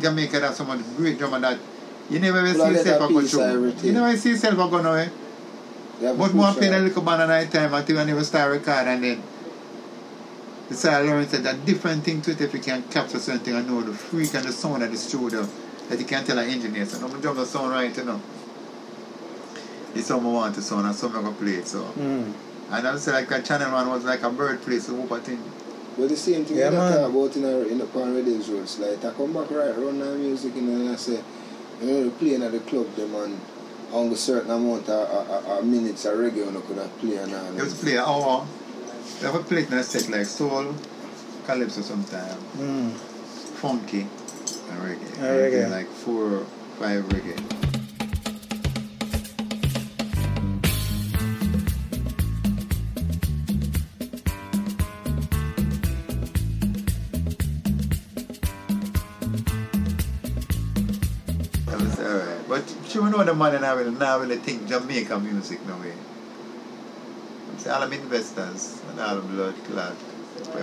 Jamaica 0.00 0.40
have 0.40 0.54
some 0.54 0.70
of 0.70 0.78
the 0.78 1.02
great 1.02 1.18
drummer 1.18 1.40
that 1.40 1.58
you 2.10 2.18
never 2.20 2.38
ever 2.38 2.46
Well, 2.46 2.54
see 2.54 2.58
let 2.60 2.72
yourself 2.86 2.98
that 3.00 3.08
go 3.14 3.20
peace 3.20 3.30
through. 3.32 3.42
everything. 3.42 3.86
You 3.86 3.92
never 3.92 4.16
see 4.16 4.30
yourself 4.30 4.56
go 4.56 4.82
nowhere. 4.82 5.10
they 6.00 6.06
have 6.06 6.18
But 6.18 6.28
to 6.28 6.34
more 6.36 6.46
push 6.48 6.56
playing 6.58 6.74
a 6.74 6.76
out. 6.76 6.82
little 6.84 7.02
band 7.02 7.22
at 7.22 7.28
night 7.28 7.50
time 7.52 7.74
until 7.74 7.98
I 7.98 8.04
never 8.04 8.24
start 8.24 8.50
record 8.52 8.86
and 8.88 9.02
then 9.04 9.22
decide 10.68 11.04
learn 11.06 11.26
that 11.26 11.64
different 11.64 12.04
thing 12.04 12.20
to 12.22 12.30
it 12.32 12.40
if 12.40 12.54
you 12.54 12.60
can 12.60 12.82
capture 12.84 13.18
something 13.18 13.54
and 13.54 13.66
know 13.68 13.82
the 13.82 13.92
freak 13.92 14.34
and 14.34 14.44
the 14.44 14.52
sound 14.52 14.82
of 14.82 14.90
the 14.90 14.96
studio 14.96 15.46
that 15.88 15.98
you 15.98 16.04
can 16.06 16.24
tell 16.24 16.38
an 16.38 16.48
engineer. 16.48 16.86
So 16.86 17.04
I'm 17.06 17.20
drum 17.20 17.36
the 17.36 17.44
sound 17.46 17.70
right, 17.70 17.94
you 17.96 18.04
know. 18.04 18.20
It's 19.94 20.08
something 20.08 20.26
I 20.28 20.32
want 20.32 20.54
to 20.56 20.62
sound 20.62 20.86
and 20.86 20.94
something 20.94 21.20
I 21.20 21.24
go 21.24 21.32
play 21.32 21.52
it. 21.52 21.68
So 21.68 21.82
Mm. 21.98 22.32
and 22.70 22.88
I 22.88 22.96
say 22.96 23.12
like 23.12 23.30
a 23.30 23.42
channel 23.42 23.70
man 23.70 23.88
was 23.88 24.04
like 24.04 24.22
a 24.22 24.30
bird 24.30 24.62
place, 24.62 24.86
so 24.86 24.94
whoop 24.94 25.10
a 25.10 25.20
thing. 25.20 25.42
But 25.96 26.08
the 26.08 26.16
same 26.16 26.44
thing 26.44 26.56
Yeah, 26.56 26.70
yeah, 26.70 26.78
man. 26.78 26.92
talk 26.92 27.10
about 27.10 27.36
in, 27.36 27.44
a, 27.44 27.58
in 27.68 27.78
the 27.78 27.86
Pan 27.86 28.14
Radios 28.16 28.48
roads. 28.48 28.78
Like, 28.80 29.04
I 29.04 29.12
come 29.12 29.32
back 29.32 29.48
right, 29.52 29.76
run 29.78 30.00
the 30.00 30.16
music, 30.16 30.56
and 30.56 30.68
then 30.68 30.92
I 30.92 30.96
say, 30.96 31.20
you 31.80 31.86
know, 31.86 32.10
playing 32.10 32.42
at 32.42 32.50
the 32.50 32.58
club, 32.60 32.92
them 32.96 33.14
and 33.14 33.38
on 33.92 34.10
a 34.10 34.16
certain 34.16 34.50
amount 34.50 34.88
of, 34.88 35.08
of, 35.30 35.46
of 35.46 35.64
minutes 35.64 36.04
of 36.06 36.14
reggae, 36.18 36.52
you 36.52 36.62
could 36.66 36.78
have 36.78 36.98
play 36.98 37.14
and 37.16 37.32
all. 37.32 37.52
You 37.52 37.58
have 37.60 37.70
to 37.70 37.76
play 37.76 37.92
an 37.92 37.98
hour. 38.04 38.44
You 39.20 39.26
have 39.30 39.52
it 39.52 39.68
in 39.70 39.78
a 39.78 39.82
set 39.82 40.08
like 40.10 40.26
soul, 40.26 40.74
calypso 41.46 41.82
sometimes, 41.82 42.42
Mm. 42.58 42.90
funky, 43.60 44.00
and 44.70 44.78
reggae. 44.86 45.12
And 45.18 45.24
reggae. 45.40 45.70
Like 45.70 45.88
four, 45.88 46.24
or 46.38 46.44
five 46.78 47.04
reggae. 47.04 47.40
Alright. 61.68 62.48
But 62.48 62.64
you 62.94 63.08
know 63.10 63.24
the 63.24 63.34
man 63.34 63.54
and 63.56 63.64
I 63.64 63.74
will 63.74 63.90
now 63.92 64.18
really 64.18 64.36
think 64.36 64.66
Jamaica 64.68 65.18
music 65.18 65.64
no 65.66 65.76
way. 67.64 67.72
I'm 67.72 67.80
saying 67.80 67.82
all 67.82 67.88
them 67.88 67.92
investors 67.92 68.82
and 68.88 69.00
all 69.00 69.16
the 69.16 69.22
blood 69.22 69.54
clot. 69.64 69.92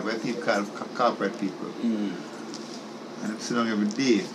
Where 0.03 0.17
people 0.19 0.41
call 0.43 0.63
corporate 0.95 1.39
people. 1.39 1.67
Mm. 1.67 2.13
And 3.23 3.31
I'm 3.31 3.39
sitting 3.39 3.67
every 3.67 3.87
day. 3.87 4.25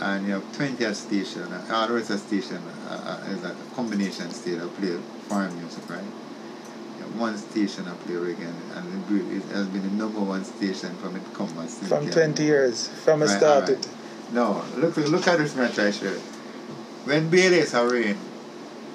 And 0.00 0.26
you 0.26 0.34
have 0.34 0.56
20 0.56 0.92
station, 0.94 1.42
uh, 1.42 1.88
or 1.90 1.96
it's 1.98 2.10
a 2.10 2.18
station, 2.18 2.60
uh, 2.90 3.22
uh, 3.26 3.30
is 3.30 3.42
a 3.44 3.54
combination 3.74 4.30
station, 4.30 4.60
I 4.60 4.66
play 4.78 4.94
foreign 5.26 5.56
music, 5.58 5.88
right? 5.88 6.00
You 6.98 7.04
have 7.04 7.18
one 7.18 7.38
station 7.38 7.88
I 7.88 7.94
play 7.94 8.14
reggae, 8.14 8.46
and 8.76 9.32
it 9.32 9.54
has 9.54 9.66
been 9.68 9.82
the 9.82 9.96
number 9.96 10.20
one 10.20 10.44
station 10.44 10.94
from 10.96 11.16
it 11.16 11.22
come 11.32 11.48
From 11.48 12.04
carry 12.04 12.26
20 12.26 12.42
years. 12.42 12.88
From 12.88 13.22
it 13.22 13.26
Right, 13.26 13.38
started. 13.38 13.78
alright. 13.78 13.88
No, 14.32 14.62
look 14.76 14.96
look 14.98 15.26
at 15.28 15.38
this 15.38 15.56
man 15.56 15.72
I 15.78 15.90
show. 15.90 16.12
When 17.04 17.30
Bailey's 17.30 17.72
are 17.74 17.88
rain, 17.88 18.18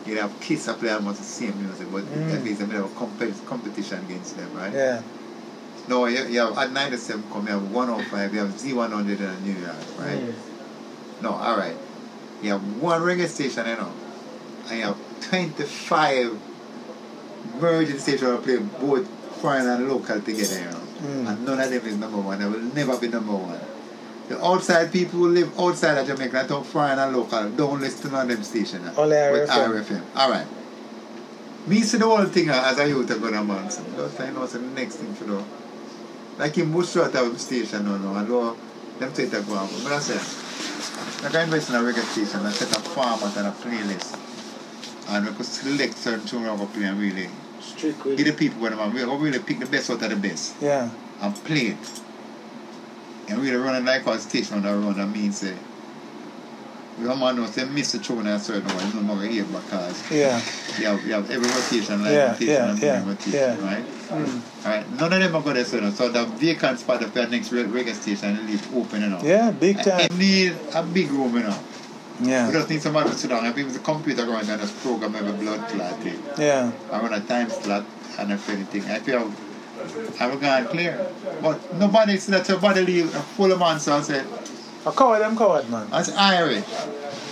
you 0.06 0.18
have 0.20 0.32
Kiss 0.40 0.68
a 0.68 0.74
play 0.74 0.90
almost 0.92 1.20
the 1.20 1.26
same 1.26 1.56
music, 1.62 1.88
but 1.92 2.04
Mm. 2.04 2.34
at 2.34 2.44
least 2.44 2.60
they 2.60 2.76
have 2.76 2.86
a 2.86 2.88
compet- 2.90 3.46
competition 3.46 4.00
against 4.06 4.36
them, 4.38 4.50
right? 4.56 4.74
Yeah. 4.74 5.02
No, 5.88 6.06
you, 6.06 6.24
you 6.26 6.40
have 6.40 6.58
at 6.58 6.72
97 6.72 7.24
come, 7.32 7.48
you 7.48 7.54
have 7.54 7.72
105, 7.72 8.34
you 8.34 8.40
have 8.40 8.50
Z100 8.50 9.20
in 9.20 9.44
New 9.44 9.60
York, 9.60 9.76
right? 10.00 10.20
Mm. 10.20 10.34
No, 11.22 11.32
alright. 11.32 11.76
You 12.42 12.52
have 12.52 12.82
one 12.82 13.02
reggae 13.02 13.28
station, 13.28 13.68
you 13.68 13.76
know, 13.76 13.92
and 14.70 14.78
you 14.80 14.86
have 14.86 14.98
25 15.30 16.38
merging 17.60 18.00
stations 18.00 18.22
that 18.22 18.44
play 18.44 18.58
both 18.58 19.08
foreign 19.42 19.68
and 19.68 19.88
local 19.90 20.20
together, 20.22 20.60
you 20.60 20.66
know. 20.66 20.78
Mm. 21.02 21.28
And 21.30 21.46
none 21.46 21.60
of 21.60 21.70
them 21.70 21.86
is 21.86 21.98
number 21.98 22.18
one. 22.18 22.40
They 22.40 22.46
will 22.46 22.60
never 22.60 22.98
be 22.98 23.08
number 23.08 23.34
one. 23.34 23.60
The 24.32 24.46
outside 24.46 24.94
people 24.94 25.20
who 25.20 25.28
live 25.28 25.60
outside 25.60 25.98
of 25.98 26.08
Jamaica, 26.08 26.46
don't 26.48 26.66
foreign 26.66 26.98
and 26.98 27.14
local, 27.14 27.50
don't 27.50 27.82
listen 27.82 28.10
to 28.12 28.22
of 28.22 28.28
them 28.30 28.42
stations. 28.44 28.98
Only 28.98 29.18
With 29.34 29.50
RFM. 29.50 29.84
RFM. 29.84 30.16
Alright. 30.16 30.48
Me 31.68 31.82
see 31.82 31.98
the 31.98 32.06
whole 32.06 32.24
thing 32.24 32.50
uh, 32.50 32.64
as 32.66 32.80
a 32.80 32.88
youth 32.88 33.12
ago, 33.12 33.28
a 33.28 33.44
man. 33.44 33.70
So 33.70 33.84
I 34.20 34.30
know 34.30 34.48
the 34.48 34.60
next 34.60 34.96
thing 34.96 35.14
for 35.16 35.26
do. 35.26 35.44
Like 36.40 36.58
in 36.58 36.72
Bush 36.72 36.96
Road, 36.96 37.12
have 37.14 37.36
a 37.36 37.38
station 37.38 37.84
now, 37.84 37.98
no, 37.98 38.16
and 38.16 38.26
though 38.30 38.56
them 39.00 39.14
say 39.14 39.26
that 39.26 39.46
go 39.46 39.56
on. 39.56 39.68
But 39.84 39.92
I 39.92 40.00
say, 40.00 41.24
like 41.26 41.36
I 41.36 41.44
invest 41.44 41.70
in 41.70 41.76
a 41.76 41.80
reggae 41.80 42.02
station 42.14 42.40
and 42.46 42.56
set 42.56 42.72
a 42.72 42.80
format 42.80 43.36
and 43.36 43.48
a 43.48 43.52
playlist. 43.52 44.18
And 45.10 45.28
we 45.28 45.34
could 45.34 45.46
select 45.46 45.98
certain 45.98 46.26
tunes 46.26 46.50
we 46.50 46.58
go 46.58 46.66
play 46.68 46.86
and 46.86 46.98
really 47.02 47.28
Strict 47.60 48.06
with 48.06 48.16
give 48.16 48.28
the 48.28 48.32
people 48.32 48.62
what 48.62 48.70
they 48.70 48.78
want. 48.78 48.94
We 48.94 49.04
really 49.04 49.40
pick 49.40 49.60
the 49.60 49.66
best 49.66 49.90
out 49.90 50.02
of 50.02 50.10
the 50.10 50.16
best 50.16 50.56
Yeah. 50.62 50.90
and 51.20 51.36
play 51.44 51.76
it. 51.76 52.02
And 53.30 53.40
really 53.40 53.56
run 53.56 53.76
it 53.76 53.86
like 53.86 54.06
our 54.08 54.18
station 54.20 54.58
on 54.58 54.64
the 54.64 54.74
run, 54.76 54.98
that 54.98 55.08
means 55.08 55.38
say, 55.38 55.56
we 57.00 57.06
don't 57.08 57.20
man 57.20 57.36
know 57.36 57.46
say 57.48 57.64
miss 57.66 57.94
the 57.94 58.00
tune 58.00 58.28
at 58.28 58.36
a 58.36 58.40
certain 58.40 58.68
one, 58.76 58.96
no 59.08 59.16
more 59.16 59.24
here 59.24 59.44
because 59.46 60.12
Yeah. 60.12 60.40
you 60.78 60.86
have, 60.86 61.06
you 61.06 61.14
have 61.14 61.32
every 61.32 61.48
rotation, 61.50 62.04
like 62.04 62.12
Yeah, 62.12 62.32
rotation 62.32 62.48
yeah, 62.54 62.70
and 62.72 62.82
yeah, 62.82 63.08
rotation, 63.08 63.32
yeah. 63.34 63.66
right? 63.66 63.86
Mm. 64.10 64.66
Alright, 64.66 64.92
none 64.92 65.14
of 65.14 65.20
them 65.20 65.36
are 65.36 65.42
going 65.42 65.56
to 65.56 65.66
say 65.66 65.80
no. 65.80 65.90
So 65.92 66.10
the 66.10 66.26
vacant 66.26 66.80
spot 66.80 67.02
of 67.02 67.16
your 67.16 67.28
next 67.28 67.52
re- 67.52 67.64
reggae 67.64 67.94
station 67.96 68.38
and 68.38 68.48
leave 68.48 68.76
open, 68.76 69.02
you 69.02 69.08
know. 69.10 69.22
Yeah, 69.24 69.52
big 69.52 69.82
time. 69.82 70.12
You 70.12 70.18
need 70.18 70.58
a 70.76 70.84
big 70.84 71.10
room, 71.12 71.34
you 71.36 71.44
know. 71.44 71.58
We 72.20 72.54
just 72.54 72.70
need 72.70 72.82
somebody 72.84 73.10
to 73.10 73.16
sit 73.16 73.30
down 73.30 73.46
and 73.46 73.56
be 73.56 73.64
with 73.64 73.74
the 73.74 73.80
computer 73.80 74.26
going 74.26 74.48
and 74.48 74.62
just 74.62 74.78
program 74.82 75.16
every 75.16 75.32
blood 75.34 75.68
clot 75.70 75.96
thing. 76.02 76.22
Yeah. 76.38 76.72
I 76.92 77.00
run 77.02 77.14
a 77.14 77.22
time 77.22 77.50
slot 77.50 77.86
and 78.20 78.32
if 78.32 78.48
anything. 78.50 78.84
I 78.92 79.00
feel 79.00 79.32
I'm 80.20 80.40
going 80.40 80.66
clear. 80.66 81.06
But 81.42 81.74
nobody 81.76 82.18
said 82.18 82.36
that 82.36 82.50
your 82.50 82.60
body 82.60 82.82
leave 82.82 83.14
a 83.16 83.20
full 83.20 83.52
of 83.52 83.60
man, 83.60 83.80
so 83.80 83.96
I 83.98 84.02
said, 84.02 84.26
A 84.86 84.92
coward, 84.92 85.22
them 85.22 85.38
coward, 85.38 85.70
man. 85.70 85.90
that's 85.90 86.10
Irish. 86.16 86.66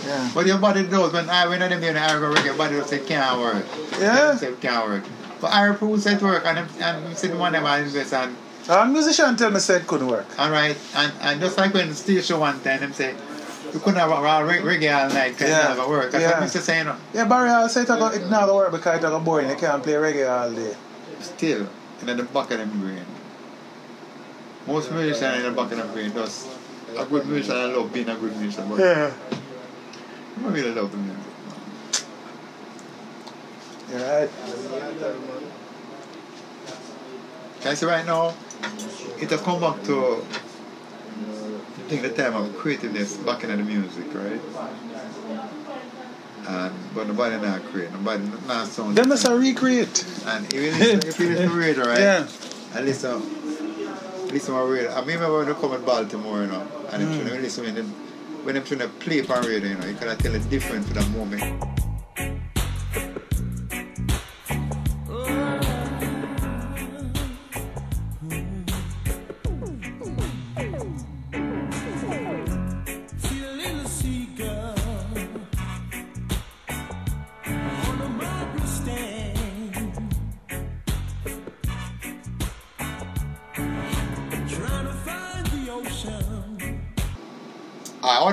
Yeah. 0.06 0.32
But 0.34 0.48
your 0.48 0.58
body 0.58 0.84
knows 0.84 1.13
when 1.13 1.29
I 1.29 1.46
when 1.48 1.60
them 1.60 1.84
in 1.84 1.98
Irish 1.98 2.38
reggae, 2.38 2.46
your 2.46 2.56
body 2.58 2.75
will 2.75 2.86
say 2.86 3.00
can't 3.00 3.39
work. 3.39 3.65
Yeah. 4.00 4.36
Say 4.36 4.53
can't 4.62 4.88
work. 4.88 5.03
But 5.41 5.48
Irish 5.53 5.79
people 5.79 5.98
say 6.00 6.13
it 6.15 6.22
work 6.22 6.46
and 6.46 6.60
and 6.60 7.06
them 7.06 7.15
sit 7.15 7.36
one 7.36 7.53
of 7.56 7.62
them 7.63 7.72
and 7.72 7.86
invest 7.86 8.13
and 8.13 8.36
A 8.70 8.86
musician 8.86 9.36
tell 9.36 9.51
me 9.51 9.60
said 9.60 9.86
couldn't 9.88 10.08
work. 10.08 10.27
alright 10.39 10.77
and, 10.96 11.12
and 11.22 11.41
just 11.41 11.58
like 11.58 11.74
when 11.74 11.89
the 11.89 11.96
station 11.96 12.39
one 12.39 12.60
time 12.62 12.79
them 12.79 12.94
say 12.94 13.13
you 13.74 13.79
couldn't 13.79 14.00
have 14.00 14.10
a 14.10 14.13
a 14.15 14.62
reggae 14.63 14.89
all 14.98 15.10
night 15.10 15.32
because 15.34 15.50
Yeah. 15.50 15.62
yeah. 15.63 15.75
never 15.75 15.88
work. 15.89 16.12
That's 16.12 16.24
Yeah. 16.24 16.39
what 16.39 16.50
Mr. 16.50 16.62
saying. 16.62 16.88
Yeah, 17.13 17.25
Barry 17.25 17.50
Hall 17.50 17.68
say 17.70 17.84
not 17.88 18.15
it's 18.15 18.29
not 18.29 18.53
work 18.53 18.72
because 18.72 19.03
it's 19.03 19.24
boring. 19.25 19.50
You 19.50 19.56
can't 19.56 19.84
play 19.84 19.94
reggae 19.94 20.29
all 20.29 20.51
day. 20.51 20.75
Still, 21.22 21.68
in 22.01 22.18
the 22.18 22.24
back 22.24 22.51
of 22.51 22.58
them 22.58 22.79
brain. 22.79 23.06
Most 24.68 24.91
musicians 24.91 25.38
in 25.38 25.44
the 25.44 25.51
back 25.51 25.72
of 25.72 25.77
them 25.77 25.91
brain 25.91 26.12
does. 26.12 26.48
A 26.98 27.06
good 27.06 27.25
musician, 27.27 27.56
I 27.56 27.65
love 27.65 27.94
being 27.94 28.10
a 28.10 28.15
good 28.15 28.36
musician, 28.38 28.68
but 28.70 28.79
Yeah. 28.79 29.12
I 29.32 30.41
don't 30.41 30.53
really 30.53 30.74
love 30.74 30.91
the 30.91 30.98
music. 30.98 31.24
You're 33.91 34.00
right. 34.00 34.29
Can 37.62 37.72
I 37.72 37.74
say 37.74 37.86
right 37.86 38.06
now, 38.06 38.34
it 39.20 39.29
has 39.29 39.41
come 39.41 39.60
back 39.60 39.84
to 39.84 40.15
I 40.15 41.91
think 41.91 42.01
the 42.03 42.10
time 42.10 42.36
of 42.36 42.56
creativeness 42.58 43.18
back 43.18 43.44
in 43.44 43.50
the 43.50 43.58
music, 43.58 44.13
right? 44.13 44.39
And 46.50 46.74
but 46.96 47.08
nobody 47.08 47.38
now 47.38 47.60
create, 47.72 47.91
nobody 47.91 48.24
now 48.48 48.63
sound. 48.65 48.96
Them 48.98 49.10
must 49.10 49.27
recreate. 49.27 50.03
And 50.25 50.46
if 50.51 50.53
you 50.53 50.72
listen, 50.72 51.10
if 51.10 51.20
you 51.20 51.29
listen 51.29 51.50
to 51.50 51.56
radio, 51.56 51.86
right? 51.86 52.00
Yeah. 52.00 52.27
And 52.74 52.86
listen, 52.86 53.22
listen 54.34 54.56
to 54.56 54.62
radio. 54.65 54.89
I 54.89 55.00
remember 55.01 55.38
when 55.38 55.48
they 55.48 55.53
come 55.53 55.74
in 55.74 55.86
Baltimore, 55.86 56.41
you 56.41 56.48
know, 56.48 56.65
and 56.91 57.03
Mm. 57.03 57.32
when 57.32 57.41
listen 57.44 57.65
when 57.65 57.75
them 57.75 57.94
when 58.44 58.56
to 58.79 58.88
play 59.00 59.22
for 59.22 59.39
radio, 59.41 59.70
you 59.70 59.77
know, 59.77 59.86
you 59.86 59.96
can 59.96 60.18
tell 60.18 60.34
it's 60.34 60.46
different 60.48 60.88
for 60.88 60.94
the 60.96 61.06
moment. 61.10 61.88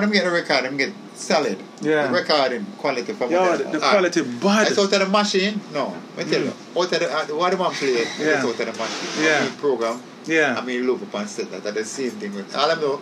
Them 0.07 0.13
get 0.13 0.23
the 0.25 0.31
record, 0.31 0.63
them 0.65 0.77
get 0.77 0.93
solid. 1.15 1.57
Yeah. 1.81 2.07
The 2.07 2.13
recording 2.13 2.65
quality 2.77 3.13
from 3.13 3.31
Yo, 3.31 3.57
the, 3.57 3.63
the 3.65 3.79
quality 3.79 4.21
bad. 4.21 4.67
It's 4.67 4.77
out 4.79 4.85
of 4.85 4.99
the 4.99 5.05
machine? 5.07 5.61
No. 5.73 5.95
I 6.17 6.23
tell 6.23 6.41
you. 6.41 6.53
Out 6.75 6.91
of 6.93 6.99
the, 6.99 7.11
uh, 7.11 7.25
what 7.37 7.51
the 7.51 7.57
man 7.57 7.71
play, 7.71 8.05
Mm. 8.05 8.19
Yeah. 8.19 8.25
it's 8.35 8.45
out 8.45 8.51
of 8.51 8.57
the 8.57 8.65
machine. 8.65 9.23
Yeah. 9.23 9.37
I 9.41 9.45
mean, 9.49 9.57
program. 9.59 10.01
Yeah. 10.25 10.55
I 10.57 10.65
mean, 10.65 10.85
loop 10.87 11.01
up 11.03 11.13
and 11.15 11.29
set 11.29 11.51
that. 11.51 11.63
That's 11.63 11.75
the 11.77 11.85
same 11.85 12.11
thing. 12.11 12.33
With, 12.33 12.55
all 12.55 12.69
I 12.71 12.75
know, 12.75 13.01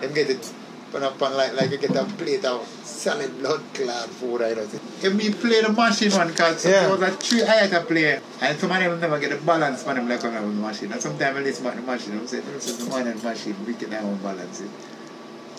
them 0.00 0.12
get 0.14 0.30
it 0.30 0.52
put 0.90 1.02
up 1.02 1.20
on 1.22 1.34
like, 1.34 1.54
like 1.54 1.70
you 1.70 1.78
get 1.78 1.96
a 1.96 2.04
plate 2.04 2.44
of 2.44 2.66
solid 2.84 3.38
blood 3.38 3.62
clot 3.72 4.08
food. 4.10 4.42
I 4.42 4.52
don't 4.54 4.68
think. 4.68 4.82
If 5.04 5.14
me 5.14 5.32
play 5.32 5.62
the 5.62 5.72
machine 5.72 6.12
one, 6.12 6.28
because 6.28 6.64
Yeah. 6.66 6.86
there 6.86 6.90
was 6.90 7.00
a 7.02 7.10
three 7.16 7.42
I 7.42 7.54
had 7.66 7.70
to 7.70 7.80
play, 7.80 8.20
and 8.42 8.58
some 8.60 8.70
of 8.70 8.78
them 8.78 9.00
never 9.00 9.18
get 9.18 9.30
the 9.30 9.36
balance 9.38 9.82
for 9.82 9.94
them 9.94 10.06
like 10.08 10.22
on 10.24 10.34
the 10.34 10.40
machine. 10.42 10.92
And 10.92 11.00
sometimes 11.00 11.36
I 11.36 11.40
listen 11.40 11.64
to 11.64 11.70
the 11.76 11.82
machine, 11.82 12.20
I 12.22 12.26
say, 12.26 12.40
this 12.40 12.68
is 12.68 12.78
the 12.86 13.14
machine, 13.24 13.56
we 13.66 13.74
can 13.74 13.90
have 13.92 14.22
balance 14.22 14.60
it. 14.60 14.68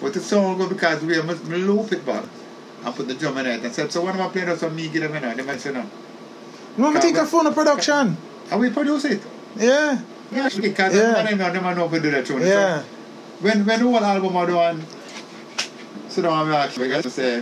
But 0.03 0.13
the 0.13 0.19
song 0.19 0.57
go 0.57 0.67
because 0.67 1.01
we 1.01 1.21
must 1.21 1.45
loop 1.45 1.93
it 1.93 2.05
back 2.05 2.25
and 2.83 2.93
put 2.93 3.07
the 3.07 3.13
drum 3.13 3.37
in 3.37 3.45
it 3.45 3.63
and 3.63 3.73
said, 3.73 3.89
so 3.89 4.03
when 4.03 4.13
am 4.15 4.21
I 4.21 4.27
playing 4.27 4.47
that 4.47 4.59
song, 4.59 4.75
me 4.75 4.89
give 4.89 5.01
them 5.01 5.15
in 5.15 5.23
it? 5.23 5.37
They 5.37 5.43
might 5.43 5.61
say 5.61 5.71
no. 5.71 5.89
You 6.77 6.83
want 6.83 6.97
to 6.97 7.01
take 7.01 7.15
a 7.15 7.25
phone 7.25 7.47
of 7.47 7.53
production? 7.53 8.17
And 8.51 8.59
we 8.59 8.69
produce 8.69 9.05
it. 9.05 9.21
Yeah. 9.55 10.01
Yeah, 10.29 10.49
because 10.59 10.93
Yeah. 10.93 11.15
yeah. 11.15 11.23
them 11.23 11.37
know 11.37 11.53
them 11.53 11.63
how 11.63 11.87
to 11.87 11.99
do 12.01 12.11
that 12.11 12.25
tune. 12.25 12.41
Yeah. 12.41 12.81
So 12.81 12.85
when 13.39 13.65
when 13.65 13.79
the 13.79 13.85
whole 13.85 14.03
album 14.03 14.35
are 14.35 14.45
done, 14.45 14.83
and 16.17 16.49
me 16.49 16.55
ask 16.55 16.77
me 16.77 16.89
guys 16.89 17.03
to 17.03 17.09
say, 17.09 17.41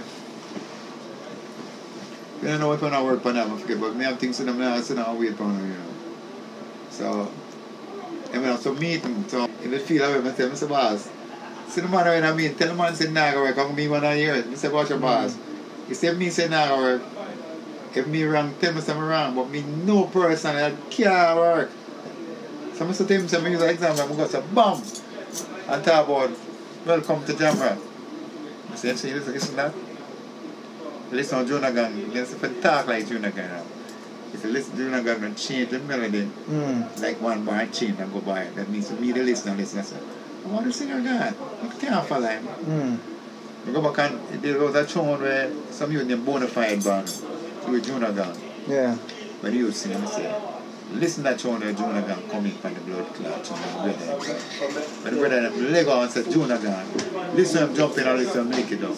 we 2.44 2.48
don't 2.48 2.60
know 2.60 2.74
if 2.74 2.84
I'm 2.84 2.92
not 2.92 3.04
work 3.04 3.26
on 3.26 3.34
them, 3.34 3.54
I 3.56 3.58
forget, 3.58 3.80
but 3.80 3.96
me 3.96 4.06
have 4.06 4.20
things 4.20 4.40
in 4.40 4.46
them 4.46 4.60
now, 4.60 4.80
sit 4.82 4.98
down 4.98 5.10
and 5.10 5.20
wait 5.20 5.36
for 5.36 5.46
them, 5.46 5.66
you 5.66 5.74
know. 5.74 5.94
So, 6.92 7.32
I 8.32 8.38
mean, 8.38 8.56
so 8.60 8.76
meeting, 8.76 9.28
so 9.28 9.46
if 9.64 9.66
you 9.66 9.80
feel 9.80 10.08
that 10.12 10.24
way, 10.24 10.30
I 10.30 10.34
say, 10.36 10.44
Mr. 10.44 10.70
Boss, 10.70 11.10
man 11.78 12.06
when 12.06 12.24
I 12.24 12.34
mean, 12.34 12.56
tell 12.56 12.68
the 12.70 12.74
man 12.74 12.96
say, 12.96 13.12
work, 13.12 13.58
I'm 13.58 13.76
me 13.76 13.88
one 13.88 14.04
of 14.04 14.16
years. 14.18 14.46
I 14.48 14.54
say, 14.56 14.70
what's 14.70 14.90
your 14.90 15.00
boss? 15.00 15.38
He 15.88 15.94
said, 15.94 16.18
me 16.18 16.30
say. 16.30 16.48
If 17.94 18.08
me 18.08 18.24
wrong, 18.24 18.54
tell 18.60 18.74
me 18.74 18.80
something 18.82 19.04
wrong, 19.04 19.36
but 19.36 19.50
me 19.50 19.62
no 19.62 20.06
person 20.06 20.56
that 20.56 20.74
can't 20.90 21.38
work. 21.38 21.70
So 22.76 22.88
I 22.88 22.92
tell 22.94 23.08
him, 23.08 23.28
say, 23.28 23.42
me 23.42 23.52
use 23.52 23.62
an 23.62 23.70
example, 23.70 24.04
I'm 24.04 24.16
going 24.16 24.30
to 24.30 24.32
say, 24.32 24.44
bam, 24.54 24.82
and 25.68 25.84
talk 25.84 26.08
about, 26.08 26.32
welcome 26.86 27.26
to 27.26 27.34
Jamrock. 27.34 27.78
I 28.72 28.76
said, 28.76 28.98
see, 28.98 29.14
listen, 29.14 29.34
listen 29.34 29.56
that. 29.58 29.74
Listen 31.12 31.40
to 31.40 31.46
Junior 31.46 31.72
Gong, 31.74 32.14
listen 32.14 32.40
to 32.40 32.62
talk 32.62 32.88
like 32.88 33.10
now. 33.12 33.64
If 34.34 34.46
you 34.46 34.52
listen 34.52 34.72
to 34.72 34.78
Junior 34.78 35.02
Gong 35.04 35.24
and 35.26 35.38
change 35.38 35.70
the 35.70 35.80
melody, 35.80 36.30
Mm. 36.50 37.02
like 37.02 37.22
one 37.22 37.44
bar 37.44 37.66
change 37.68 38.00
and 38.00 38.12
go 38.14 38.22
by 38.22 38.44
it, 38.44 38.56
that 38.56 38.70
means 38.70 38.90
me 38.92 39.12
the 39.12 39.22
listener 39.24 39.56
listen 39.56 39.80
and 39.80 39.88
say, 40.42 40.50
I 40.50 40.54
want 40.54 40.66
to 40.66 40.74
sing 40.74 40.92
again. 40.92 41.36
You 41.64 41.70
can't 41.70 42.06
follow 42.06 42.28
him. 42.28 42.48
Mm. 42.48 43.00
We 43.66 43.74
go 43.74 43.82
back 43.82 44.12
and 44.12 44.42
there 44.42 44.60
was 44.60 44.76
a 44.76 44.86
tune 44.86 45.20
where 45.22 45.52
some 45.72 45.92
youth 45.92 46.08
named 46.08 46.26
Bonafide 46.26 46.84
band, 46.84 47.72
with 47.72 47.86
Junior 47.86 48.12
Gong. 48.12 48.36
Yeah. 48.68 48.96
When 48.96 49.54
you 49.54 49.72
sing 49.72 49.94
and 49.94 50.08
say, 50.10 50.36
listen 50.94 51.24
that 51.24 51.40
tune 51.40 51.60
where 51.60 51.74
Junior 51.74 52.02
Gong 52.02 52.28
coming 52.30 52.54
from 52.54 52.74
the 52.74 52.80
blood 52.82 53.06
clot 53.14 53.44
tune 53.44 53.58
and 53.58 53.98
brother. 53.98 54.18
When 55.04 55.14
the 55.14 55.20
brother 55.20 55.42
them 55.42 55.72
leg 55.72 55.88
on 55.88 56.04
and 56.04 56.12
say 56.12 56.24
Junior 56.32 56.58
Gong, 56.58 57.36
listen 57.36 57.70
him 57.70 57.76
jump 57.76 57.98
in 57.98 58.08
and 58.08 58.20
listen 58.20 58.42
him 58.42 58.52
lick 58.52 58.72
it 58.72 58.84
up. 58.84 58.92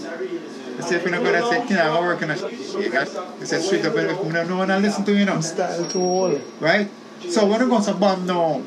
I 0.76 0.82
say 0.82 0.96
if 0.96 1.04
you're 1.04 1.12
not 1.12 1.22
going 1.22 1.40
to 1.40 1.50
say, 1.50 1.68
can 1.68 1.78
I 1.78 2.00
work 2.00 2.22
in 2.24 2.32
a 2.32 2.38
shake? 2.38 2.52
He 2.52 3.46
said, 3.46 3.62
straight 3.62 3.86
up, 3.86 3.96
if 3.96 4.26
you 4.26 4.32
know 4.32 4.62
and 4.62 4.82
listen 4.82 5.06
to 5.06 5.14
you 5.14 5.26
know. 5.26 5.40
Style 5.40 5.88
too 5.88 6.02
old. 6.02 6.42
Right? 6.60 6.90
So 7.30 7.46
when 7.46 7.62
you 7.62 7.70
go 7.70 7.80
to 7.80 7.94
bomb 7.94 8.26
now, 8.26 8.64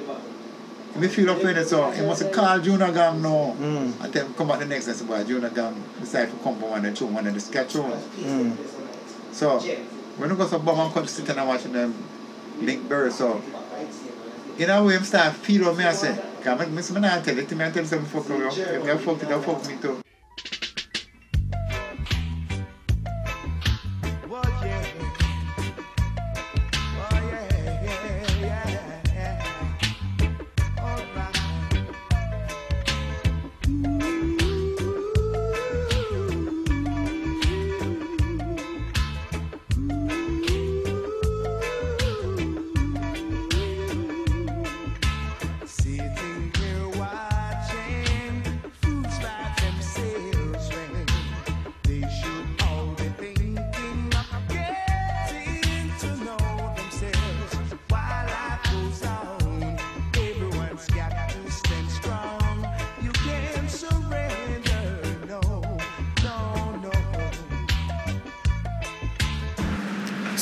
you 1.02 1.08
feel 1.08 1.30
offended, 1.30 1.66
so 1.66 1.92
you 1.92 2.04
must 2.06 2.32
call 2.32 2.58
Junior 2.60 2.92
Gong 2.92 3.22
now. 3.22 3.54
Mm. 3.58 4.04
And 4.04 4.12
then 4.12 4.34
come 4.34 4.48
back 4.48 4.58
the 4.60 4.66
next 4.66 4.86
day, 4.86 4.92
say, 4.92 5.04
boy, 5.04 5.24
Junior 5.24 5.50
Gong 5.50 5.82
decide 6.00 6.30
to 6.30 6.36
come 6.38 6.58
for 6.58 6.70
one 6.70 6.84
of 6.84 6.92
the 6.92 6.98
tune, 6.98 7.14
one 7.14 7.26
of 7.26 7.34
the 7.34 7.40
sketch 7.40 7.72
tunes. 7.72 8.02
Mm. 8.18 8.56
So, 9.32 9.58
when 9.58 10.30
you 10.30 10.36
go 10.36 10.48
to 10.48 10.58
Bum 10.58 10.80
and 10.80 10.92
come 10.94 11.06
sit 11.06 11.28
and 11.28 11.48
watch 11.48 11.64
them 11.64 11.94
link 12.60 12.88
birds, 12.88 13.16
so, 13.16 13.42
in 14.58 14.70
a 14.70 14.82
way, 14.82 14.96
I'm 14.96 15.04
start 15.04 15.34
feel 15.34 15.66
what 15.66 15.76
me 15.76 15.84
I 15.84 15.92
say. 15.92 16.18
Because 16.38 16.60
I'm 16.60 16.96
I'm 16.96 17.02
not 17.02 17.24
tell 17.24 17.38
it 17.38 17.48
to 17.48 17.56
me, 17.56 17.64
I 17.64 17.70
tell 17.70 17.84
fuck 17.84 18.28
with 18.28 18.38
you. 18.38 18.64
If 18.64 18.84
you 18.86 18.98
fuck 18.98 19.22
it, 19.22 19.28
you 19.28 19.42
fuck 19.42 19.68
me 19.68 19.76
too. 19.76 20.05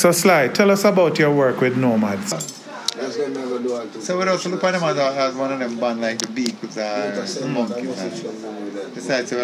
So 0.05 0.13
Sly, 0.13 0.49
tell 0.49 0.71
us 0.71 0.85
about 0.85 1.19
your 1.19 1.35
work 1.35 1.63
with 1.63 1.79
Nomads. 1.79 2.33
That's 2.33 3.17
what 3.17 3.27
I'm 3.27 3.33
going 3.33 3.63
to 3.63 3.67
do. 3.67 3.75
all 3.75 3.87
too. 3.87 4.03
So, 4.03 4.19
we're 4.19 4.29
also 4.29 4.51
look 4.51 4.63
at 4.63 4.73
them 4.73 4.83
as, 4.83 5.35
one 5.35 5.51
of 5.51 5.59
them 5.59 5.81
band 5.81 6.03
like 6.03 6.19
the 6.19 6.27
Beatles 6.27 6.77
or 6.77 7.23
uh, 7.23 7.25
the 7.25 7.47
Monkees. 7.47 7.97
And 7.97 8.15
sure 8.15 8.31
about 8.31 8.75
that. 8.75 8.95
decide 8.95 9.27
to 9.29 9.43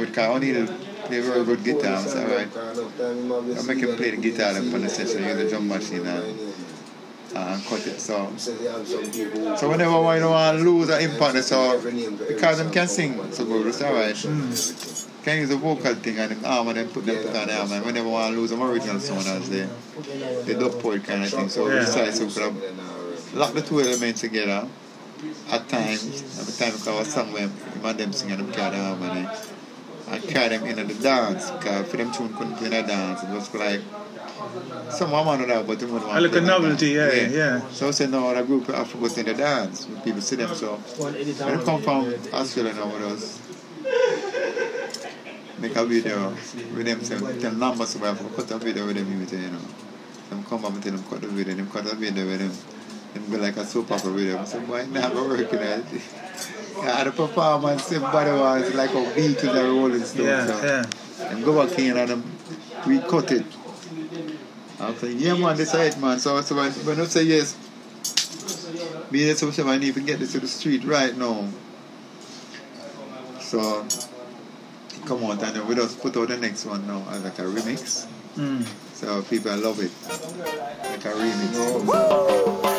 with 0.00 0.12
because 0.12 0.40
need 0.40 0.54
to 0.54 0.66
play 1.04 1.20
very 1.20 1.44
good 1.44 1.62
guitar. 1.62 2.02
So, 2.02 2.18
alright. 2.18 2.48
I 2.52 3.62
make 3.62 3.78
him 3.78 3.96
play 3.96 4.10
the 4.10 4.16
guitar 4.16 4.54
then 4.54 4.72
for 4.72 4.80
the 4.80 4.88
session, 4.88 5.22
use 5.22 5.36
the 5.36 5.48
drum 5.48 5.68
machine 5.68 6.04
and, 6.04 6.52
and 7.36 7.64
cut 7.66 7.86
it. 7.86 8.00
So, 8.00 8.28
So 8.36 9.68
whenever 9.68 10.04
I 10.04 10.18
don't 10.18 10.32
want 10.32 10.58
to 10.58 10.64
lose 10.64 10.88
an 10.88 11.00
impact, 11.00 11.44
so 11.44 11.80
because 12.26 12.58
them 12.58 12.72
can 12.72 12.88
sing 12.88 13.32
so 13.32 13.44
good, 13.44 13.68
it's 13.68 13.80
alright. 13.80 14.16
Mm. 14.16 15.01
Can 15.24 15.38
use 15.38 15.50
the 15.50 15.56
vocal 15.56 15.94
thing 15.94 16.18
and 16.18 16.32
the 16.32 16.48
arm 16.48 16.68
and 16.68 16.76
then 16.76 16.88
put 16.88 17.06
them 17.06 17.16
put 17.16 17.36
on 17.36 17.46
the 17.46 17.56
arm 17.56 17.70
and 17.72 17.84
whenever 17.86 18.08
I 18.08 18.10
want 18.10 18.34
to 18.34 18.40
lose 18.40 18.50
some 18.50 18.62
original 18.62 18.98
sound 19.00 19.26
as 19.28 19.48
the 19.48 19.68
the 20.46 20.54
dub 20.54 20.80
poet 20.80 21.04
kind 21.04 21.22
of 21.24 21.30
thing. 21.30 21.48
So 21.48 21.64
we 21.66 21.74
Yeah. 21.74 21.80
decide 21.80 22.12
to 22.14 22.24
put 22.26 22.42
up, 22.42 22.54
lock 23.34 23.54
the 23.54 23.62
two 23.62 23.80
elements 23.80 24.20
together 24.22 24.66
at 25.50 25.68
times. 25.68 26.22
At 26.40 26.46
the 26.46 26.52
time 26.52 26.72
because 26.72 26.88
I 26.88 26.98
was 26.98 27.08
somewhere 27.08 27.42
him 27.42 27.52
and 27.84 27.98
them 27.98 28.12
singing 28.12 28.38
them 28.38 28.52
carry 28.52 28.76
the 28.76 28.82
harmony. 28.82 29.28
and 30.10 30.22
carry 30.28 30.48
them 30.58 30.66
into 30.66 30.84
the 30.84 30.94
dance. 31.02 31.50
Because 31.52 31.86
for 31.86 31.96
them 31.96 32.10
tune 32.12 32.34
couldn't 32.34 32.56
play 32.56 32.66
in 32.66 32.72
a 32.72 32.82
dance. 32.86 33.22
It 33.22 33.30
was 33.30 33.54
like 33.54 33.80
some 34.90 35.12
woman 35.12 35.40
would 35.40 35.48
have, 35.50 35.66
but 35.68 35.78
they 35.78 35.86
wouldn't 35.86 36.06
want 36.08 36.18
A 36.18 36.20
to 36.28 36.34
little 36.34 36.42
a 36.42 36.46
novelty, 36.46 36.94
dance. 36.96 37.32
yeah, 37.32 37.60
yeah. 37.60 37.68
So 37.70 37.86
I 37.88 37.92
said, 37.92 38.10
no, 38.10 38.34
that 38.34 38.44
group 38.46 38.66
have 38.66 38.90
to 38.90 38.98
go 38.98 39.06
in 39.06 39.24
the 39.24 39.34
dance. 39.34 39.86
People 40.04 40.20
see 40.20 40.36
them, 40.36 40.52
so 40.54 40.74
One 40.98 41.14
edit 41.14 41.38
when 41.38 41.58
they 41.58 41.64
come 41.64 41.80
from 41.82 42.12
Australia 42.34 42.74
now 42.74 42.86
with 42.92 43.02
us, 43.12 43.38
make 45.62 45.76
a 45.76 45.84
video 45.84 46.30
with 46.74 46.84
them, 46.84 47.02
say, 47.04 47.18
tell 47.38 47.52
numbers 47.52 47.90
so 47.90 48.00
we 48.00 48.06
have 48.06 48.18
to 48.18 48.34
cut 48.34 48.50
a 48.50 48.58
video 48.58 48.84
with 48.84 48.96
them, 48.96 49.08
you 49.10 49.50
know. 49.50 49.58
Them 50.28 50.44
come 50.44 50.64
up 50.64 50.74
and 50.74 50.82
tell 50.82 50.92
them 50.92 51.04
cut 51.08 51.20
the 51.20 51.28
video, 51.28 51.54
them 51.54 51.70
cut 51.70 51.90
a 51.90 51.94
video 51.94 52.26
with 52.26 52.40
them. 52.40 52.52
Them 53.14 53.30
go 53.30 53.38
like 53.38 53.56
a 53.56 53.64
soap 53.64 53.92
opera 53.92 54.10
video. 54.10 54.38
I 54.40 54.44
said, 54.44 54.66
boy, 54.66 54.84
never 54.86 55.22
working 55.22 55.58
at 55.60 55.80
it. 55.92 56.02
Yeah, 56.74 57.04
the 57.04 57.12
performance, 57.12 57.92
everybody 57.92 58.30
was 58.30 58.74
like 58.74 58.90
a 58.90 58.94
Beatles 58.94 59.54
and 59.54 59.78
Rolling 59.78 60.02
Stones. 60.04 60.26
Yeah, 60.26 60.46
so. 60.46 60.64
yeah. 60.64 61.28
And 61.30 61.44
go 61.44 61.64
back 61.64 61.78
in 61.78 61.96
and 61.96 62.08
them, 62.08 62.24
we 62.86 62.98
cut 62.98 63.30
it. 63.30 63.44
I'm 64.80 64.96
saying, 64.96 65.18
yeah 65.20 65.36
man, 65.36 65.56
this 65.56 65.74
is 65.74 65.94
it 65.94 66.00
man. 66.00 66.18
So, 66.18 66.40
so 66.40 66.56
when, 66.56 66.72
when 66.72 66.98
I 66.98 67.04
say 67.04 67.24
yes, 67.24 67.56
me 69.10 69.28
and 69.28 69.38
some 69.38 69.68
I 69.68 69.76
need 69.76 69.94
to 69.94 70.00
get 70.00 70.18
this 70.18 70.32
to 70.32 70.40
the 70.40 70.48
street 70.48 70.82
right 70.84 71.16
now. 71.16 71.46
So 73.38 73.86
come 75.06 75.24
on 75.24 75.32
and 75.32 75.56
then 75.56 75.66
we 75.66 75.74
just 75.74 76.00
put 76.00 76.16
out 76.16 76.28
the 76.28 76.36
next 76.36 76.64
one 76.66 76.86
now 76.86 77.04
as 77.10 77.22
like 77.24 77.38
a 77.38 77.42
remix. 77.42 78.06
Mm. 78.36 78.66
So 78.94 79.22
people 79.22 79.56
love 79.56 79.80
it. 79.80 79.90
Like 80.90 81.04
a 81.04 81.12
remix. 81.12 82.71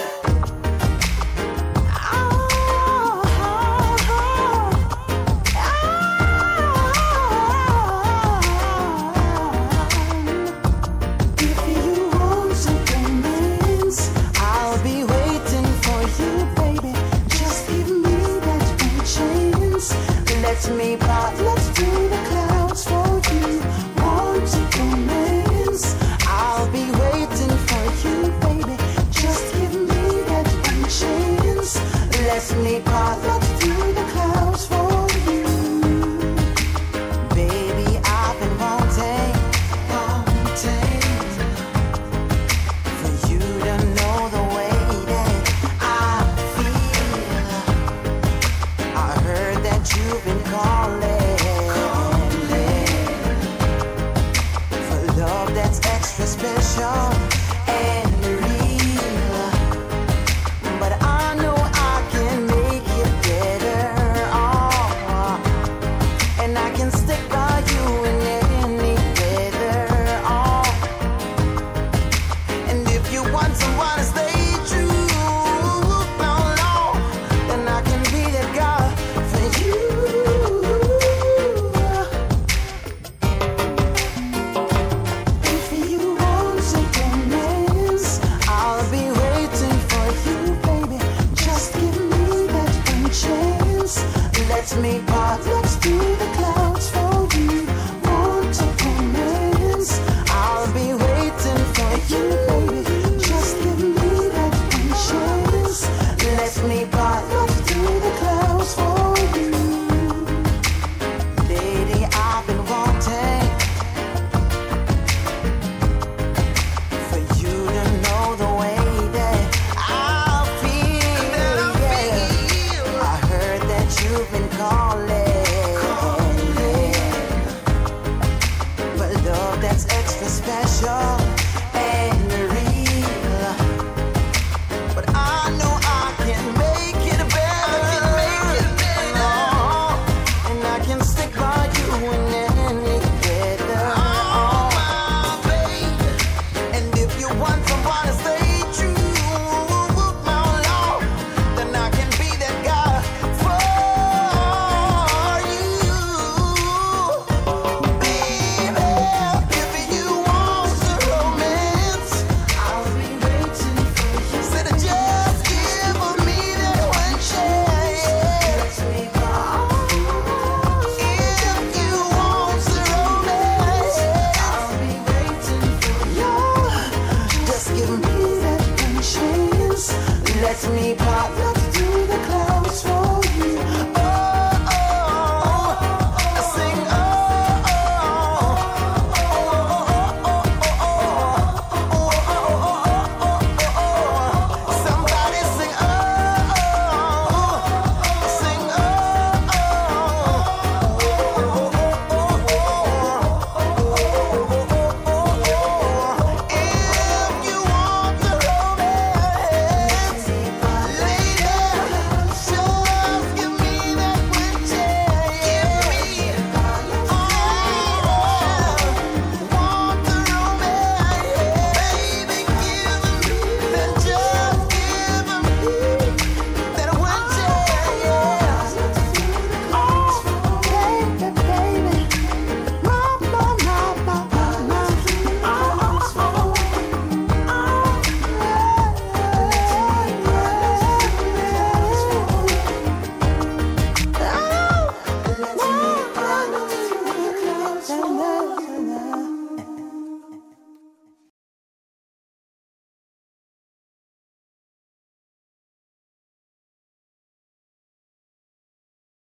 Let's 21.42 21.68
do 21.74 22.10
the 22.10 22.24
clouds 32.82 33.43